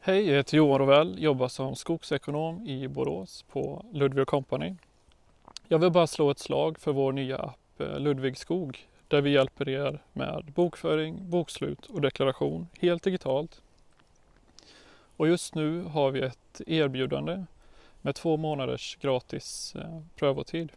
Hej, 0.00 0.28
jag 0.28 0.36
heter 0.36 0.56
Johan 0.56 0.78
Rovell, 0.78 1.22
jobbar 1.22 1.48
som 1.48 1.74
skogsekonom 1.74 2.66
i 2.66 2.88
Borås 2.88 3.44
på 3.52 3.86
Ludvig 3.92 4.26
Company. 4.26 4.74
Jag 5.68 5.78
vill 5.78 5.90
bara 5.90 6.06
slå 6.06 6.30
ett 6.30 6.38
slag 6.38 6.78
för 6.78 6.92
vår 6.92 7.12
nya 7.12 7.38
app 7.38 7.80
eh, 7.80 8.00
Ludvig 8.00 8.36
Skog 8.36 8.78
där 9.08 9.20
vi 9.20 9.30
hjälper 9.30 9.68
er 9.68 10.02
med 10.12 10.52
bokföring, 10.54 11.30
bokslut 11.30 11.86
och 11.86 12.00
deklaration 12.00 12.66
helt 12.80 13.02
digitalt. 13.02 13.60
Och 15.18 15.28
just 15.28 15.54
nu 15.54 15.82
har 15.82 16.10
vi 16.10 16.20
ett 16.20 16.60
erbjudande 16.66 17.44
med 18.02 18.14
två 18.14 18.36
månaders 18.36 18.98
gratis 19.00 19.76
eh, 19.76 20.00
prövotid. 20.16 20.72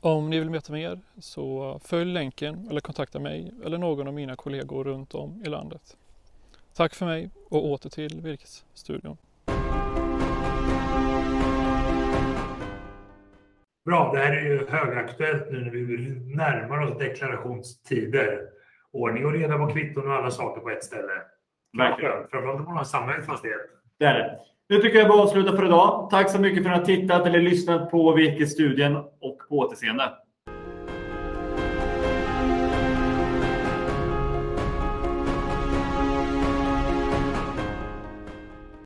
Om 0.00 0.30
ni 0.30 0.38
vill 0.38 0.50
veta 0.50 0.72
mer 0.72 1.00
så 1.18 1.78
följ 1.84 2.12
länken 2.12 2.68
eller 2.70 2.80
kontakta 2.80 3.18
mig 3.18 3.52
eller 3.64 3.78
någon 3.78 4.08
av 4.08 4.14
mina 4.14 4.36
kollegor 4.36 4.84
runt 4.84 5.14
om 5.14 5.42
i 5.46 5.48
landet. 5.48 5.96
Tack 6.74 6.94
för 6.94 7.06
mig 7.06 7.30
och 7.48 7.64
åter 7.64 7.90
till 7.90 8.20
Virkesstudion. 8.20 9.16
Bra, 13.84 14.12
det 14.12 14.18
här 14.18 14.32
är 14.32 14.42
ju 14.42 14.66
högaktuellt 14.68 15.52
nu 15.52 15.60
när 15.60 15.70
vi 15.70 16.10
närmar 16.36 16.80
oss 16.80 16.98
deklarationstider. 16.98 18.40
Ordning 18.92 19.26
och 19.26 19.32
reda 19.32 19.58
på 19.58 19.66
kvitton 19.66 20.06
och 20.06 20.14
alla 20.14 20.30
saker 20.30 20.60
på 20.60 20.70
ett 20.70 20.84
ställe. 20.84 21.22
Verkligen. 21.76 22.12
Framförallt 22.30 22.58
om 22.58 22.64
man 22.64 22.76
har 22.76 22.84
samma 22.84 23.22
fastighet. 23.22 23.60
Det 23.98 24.04
är 24.04 24.14
det. 24.14 24.38
Nu 24.68 24.78
tycker 24.78 24.98
jag 24.98 25.08
bara 25.08 25.22
avsluta 25.22 25.56
för 25.56 25.66
idag. 25.66 26.08
Tack 26.10 26.30
så 26.30 26.40
mycket 26.40 26.62
för 26.62 26.70
att 26.70 26.86
ni 26.86 26.94
har 26.94 27.00
tittat 27.00 27.26
eller 27.26 27.40
lyssnat 27.40 27.90
på 27.90 28.12
Virkesstudien 28.12 28.96
och 28.96 29.38
på 29.48 29.58
återseende. 29.58 30.12